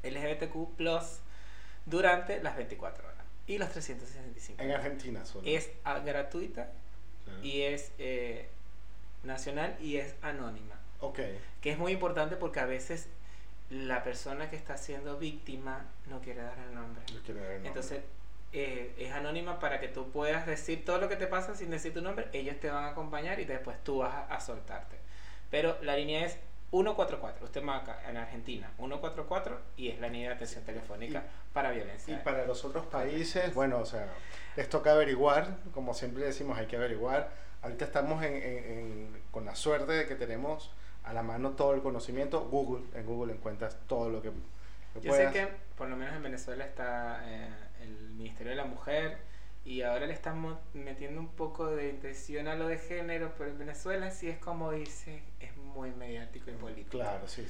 LGBTQ 0.04 0.80
durante 1.86 2.42
las 2.42 2.56
24 2.56 3.08
horas 3.08 3.26
y 3.46 3.58
los 3.60 3.70
365. 3.70 4.62
En 4.62 4.72
Argentina 4.72 5.24
solo. 5.26 5.48
Es 5.48 5.70
gratuita 6.04 6.72
y 7.44 7.62
es 7.62 7.92
eh, 8.00 8.48
nacional 9.24 9.76
y 9.80 9.98
es 9.98 10.16
anónima. 10.22 10.76
Ok. 11.02 11.20
Que 11.62 11.72
es 11.72 11.78
muy 11.78 11.92
importante 11.92 12.38
porque 12.38 12.60
a 12.60 12.66
veces 12.66 13.08
la 13.70 14.04
persona 14.04 14.50
que 14.50 14.56
está 14.56 14.78
siendo 14.78 15.18
víctima 15.18 15.86
no 16.08 16.22
quiere 16.22 16.42
dar 16.42 16.58
el 16.58 16.74
nombre. 16.74 17.04
No 17.14 17.22
quiere 17.22 17.42
dar 17.42 17.52
el 17.52 17.64
nombre. 17.64 17.68
Entonces 17.68 18.04
eh, 18.54 18.96
es 18.98 19.12
anónima 19.12 19.60
para 19.60 19.80
que 19.80 19.90
tú 19.90 20.10
puedas 20.12 20.48
decir 20.48 20.86
todo 20.86 21.00
lo 21.00 21.10
que 21.10 21.18
te 21.18 21.28
pasa 21.28 21.56
sin 21.56 21.70
decir 21.70 21.94
tu 21.94 22.02
nombre. 22.02 22.30
Ellos 22.32 22.60
te 22.60 22.70
van 22.70 22.86
a 22.86 22.90
acompañar 22.90 23.40
y 23.40 23.46
después 23.46 23.84
tú 23.84 24.00
vas 24.00 24.14
a, 24.14 24.26
a 24.28 24.40
soltarte. 24.40 24.98
Pero 25.52 25.78
la 25.84 25.96
línea 25.96 26.26
es 26.26 26.38
144, 26.84 27.46
usted 27.46 27.62
marca 27.62 28.02
en 28.10 28.18
Argentina 28.18 28.70
144 28.78 29.60
y 29.78 29.90
es 29.90 30.00
la 30.00 30.10
línea 30.10 30.30
de 30.30 30.36
atención 30.36 30.64
telefónica 30.66 31.24
para 31.54 31.72
violencia. 31.72 32.14
Y 32.14 32.18
para 32.18 32.46
los 32.46 32.66
otros 32.66 32.86
países, 32.88 33.54
bueno, 33.54 33.80
o 33.80 33.86
sea, 33.86 34.08
les 34.58 34.68
toca 34.68 34.92
averiguar, 34.92 35.58
como 35.74 35.94
siempre 35.94 36.26
decimos, 36.26 36.58
hay 36.58 36.66
que 36.66 36.76
averiguar. 36.76 37.30
Ahorita 37.62 37.86
estamos 37.86 38.24
con 39.32 39.46
la 39.46 39.56
suerte 39.56 39.94
de 39.94 40.06
que 40.06 40.16
tenemos 40.16 40.72
a 41.06 41.14
la 41.14 41.24
mano 41.24 41.52
todo 41.52 41.74
el 41.74 41.82
conocimiento. 41.82 42.42
Google, 42.42 42.84
en 42.94 43.06
Google 43.06 43.34
encuentras 43.34 43.78
todo 43.88 44.10
lo 44.10 44.22
que, 44.22 44.32
Yo 45.02 45.14
sé 45.14 45.30
que 45.32 45.48
por 45.78 45.88
lo 45.88 45.96
menos 45.96 46.16
en 46.16 46.24
Venezuela 46.24 46.66
está 46.66 47.22
eh, 47.26 47.50
el 47.82 48.10
Ministerio 48.12 48.52
de 48.52 48.58
la 48.58 48.66
Mujer 48.66 49.18
y 49.66 49.82
ahora 49.82 50.06
le 50.06 50.14
estamos 50.14 50.58
metiendo 50.76 51.20
un 51.20 51.30
poco 51.30 51.66
de 51.66 51.90
intención 51.90 52.48
a 52.48 52.56
lo 52.56 52.68
de 52.68 52.78
género, 52.78 53.34
pero 53.36 53.50
en 53.50 53.58
Venezuela 53.58 54.12
sí 54.12 54.30
es 54.30 54.38
como 54.38 54.72
dice, 54.72 55.24
es 55.40 55.58
muy 55.58 55.90
mediático 55.92 56.52
y 56.52 56.54
político. 56.54 56.92
Claro, 56.92 57.28
sí. 57.28 57.48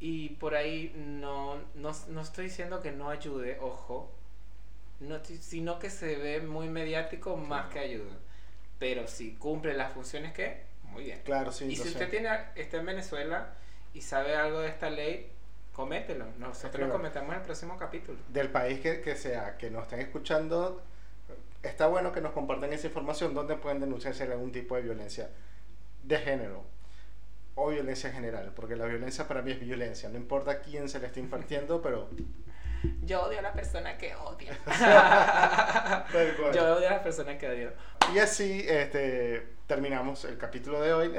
Y 0.00 0.30
por 0.30 0.54
ahí 0.54 0.94
no, 0.96 1.56
no, 1.74 1.92
no 2.08 2.20
estoy 2.22 2.46
diciendo 2.46 2.80
que 2.80 2.92
no 2.92 3.10
ayude, 3.10 3.58
ojo, 3.60 4.10
no, 5.00 5.22
sino 5.22 5.78
que 5.78 5.90
se 5.90 6.16
ve 6.16 6.40
muy 6.40 6.70
mediático 6.70 7.36
más 7.36 7.70
que 7.70 7.80
ayuda. 7.80 8.16
Pero 8.78 9.06
si 9.06 9.34
cumple 9.34 9.74
las 9.74 9.92
funciones 9.92 10.32
que, 10.32 10.62
muy 10.84 11.04
bien. 11.04 11.20
Claro, 11.24 11.52
sí. 11.52 11.66
Y 11.66 11.76
si 11.76 11.88
usted 11.88 12.08
tiene, 12.08 12.30
está 12.54 12.78
en 12.78 12.86
Venezuela 12.86 13.54
y 13.92 14.00
sabe 14.00 14.34
algo 14.34 14.60
de 14.60 14.68
esta 14.68 14.88
ley, 14.88 15.30
comételo. 15.74 16.24
Nosotros 16.38 16.88
lo 16.88 16.92
comentamos 16.94 17.34
en 17.34 17.40
el 17.40 17.44
próximo 17.44 17.76
capítulo. 17.76 18.18
Del 18.28 18.48
país 18.48 18.80
que, 18.80 19.02
que 19.02 19.14
sea, 19.14 19.58
que 19.58 19.70
nos 19.70 19.82
estén 19.82 20.00
escuchando, 20.00 20.82
está 21.62 21.86
bueno 21.86 22.12
que 22.12 22.20
nos 22.20 22.32
compartan 22.32 22.72
esa 22.72 22.86
información 22.86 23.34
donde 23.34 23.56
pueden 23.56 23.80
denunciarse 23.80 24.24
algún 24.24 24.52
tipo 24.52 24.76
de 24.76 24.82
violencia 24.82 25.30
de 26.02 26.18
género 26.18 26.64
o 27.54 27.68
violencia 27.68 28.10
general, 28.10 28.52
porque 28.54 28.76
la 28.76 28.86
violencia 28.86 29.28
para 29.28 29.42
mí 29.42 29.52
es 29.52 29.60
violencia, 29.60 30.08
no 30.08 30.16
importa 30.16 30.60
quién 30.60 30.88
se 30.88 30.98
le 30.98 31.06
esté 31.06 31.20
impartiendo, 31.20 31.82
pero... 31.82 32.08
Yo 33.02 33.22
odio 33.24 33.40
a 33.40 33.42
la 33.42 33.52
persona 33.52 33.98
que 33.98 34.14
odia. 34.14 34.56
Yo 36.54 36.76
odio 36.76 36.88
a 36.88 36.92
la 36.92 37.02
persona 37.02 37.36
que 37.36 37.46
odio. 37.46 37.72
Y 38.14 38.18
así 38.18 38.64
este, 38.66 39.46
terminamos 39.66 40.24
el 40.24 40.38
capítulo 40.38 40.80
de 40.80 40.94
hoy. 40.94 41.12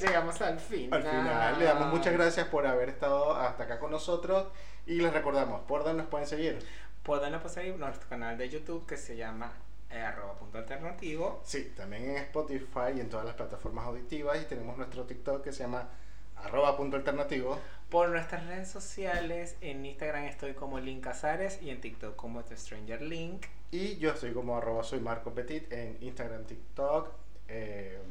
Llegamos 0.00 0.40
al 0.40 0.60
final. 0.60 1.02
Al 1.02 1.10
final. 1.10 1.58
Le 1.58 1.64
damos 1.64 1.88
muchas 1.88 2.12
gracias 2.12 2.46
por 2.46 2.64
haber 2.64 2.90
estado 2.90 3.34
hasta 3.34 3.64
acá 3.64 3.80
con 3.80 3.90
nosotros 3.90 4.46
y 4.86 5.00
les 5.00 5.12
recordamos, 5.12 5.62
¿por 5.62 5.84
dónde 5.84 6.02
nos 6.02 6.10
pueden 6.10 6.26
seguir? 6.26 6.58
Pueden 7.08 7.48
seguir 7.48 7.74
nuestro 7.78 8.06
canal 8.06 8.36
de 8.36 8.50
YouTube 8.50 8.84
que 8.84 8.98
se 8.98 9.16
llama 9.16 9.50
eh, 9.90 9.98
arroba 9.98 10.34
punto 10.34 10.58
alternativo. 10.58 11.40
Sí, 11.42 11.72
también 11.74 12.10
en 12.10 12.16
Spotify 12.18 12.92
y 12.94 13.00
en 13.00 13.08
todas 13.08 13.24
las 13.24 13.34
plataformas 13.34 13.86
auditivas 13.86 14.42
y 14.42 14.44
tenemos 14.44 14.76
nuestro 14.76 15.04
TikTok 15.04 15.42
que 15.42 15.50
se 15.50 15.60
llama 15.60 15.88
arroba 16.36 16.76
punto 16.76 16.98
alternativo. 16.98 17.58
Por 17.88 18.10
nuestras 18.10 18.46
redes 18.46 18.68
sociales, 18.68 19.56
en 19.62 19.86
Instagram 19.86 20.24
estoy 20.24 20.52
como 20.52 20.80
Link 20.80 21.02
Casares 21.02 21.62
y 21.62 21.70
en 21.70 21.80
TikTok 21.80 22.14
como 22.14 22.44
The 22.44 22.58
Stranger 22.58 23.00
Link. 23.00 23.46
Y 23.70 23.96
yo 23.96 24.10
estoy 24.10 24.34
como 24.34 24.58
arroba 24.58 24.84
soy 24.84 25.00
Marco 25.00 25.32
Petit 25.32 25.72
en 25.72 25.96
Instagram, 26.02 26.44
TikTok 26.44 27.10
eh, 27.48 28.02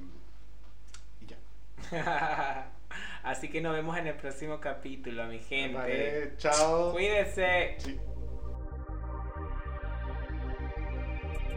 y 1.21 1.27
ya. 1.27 2.71
Así 3.23 3.47
que 3.49 3.61
nos 3.61 3.75
vemos 3.75 3.95
en 3.95 4.07
el 4.07 4.15
próximo 4.15 4.59
capítulo, 4.59 5.27
mi 5.27 5.37
gente. 5.37 5.77
Vale, 5.77 6.33
chao. 6.37 6.93
Cuídense. 6.93 7.77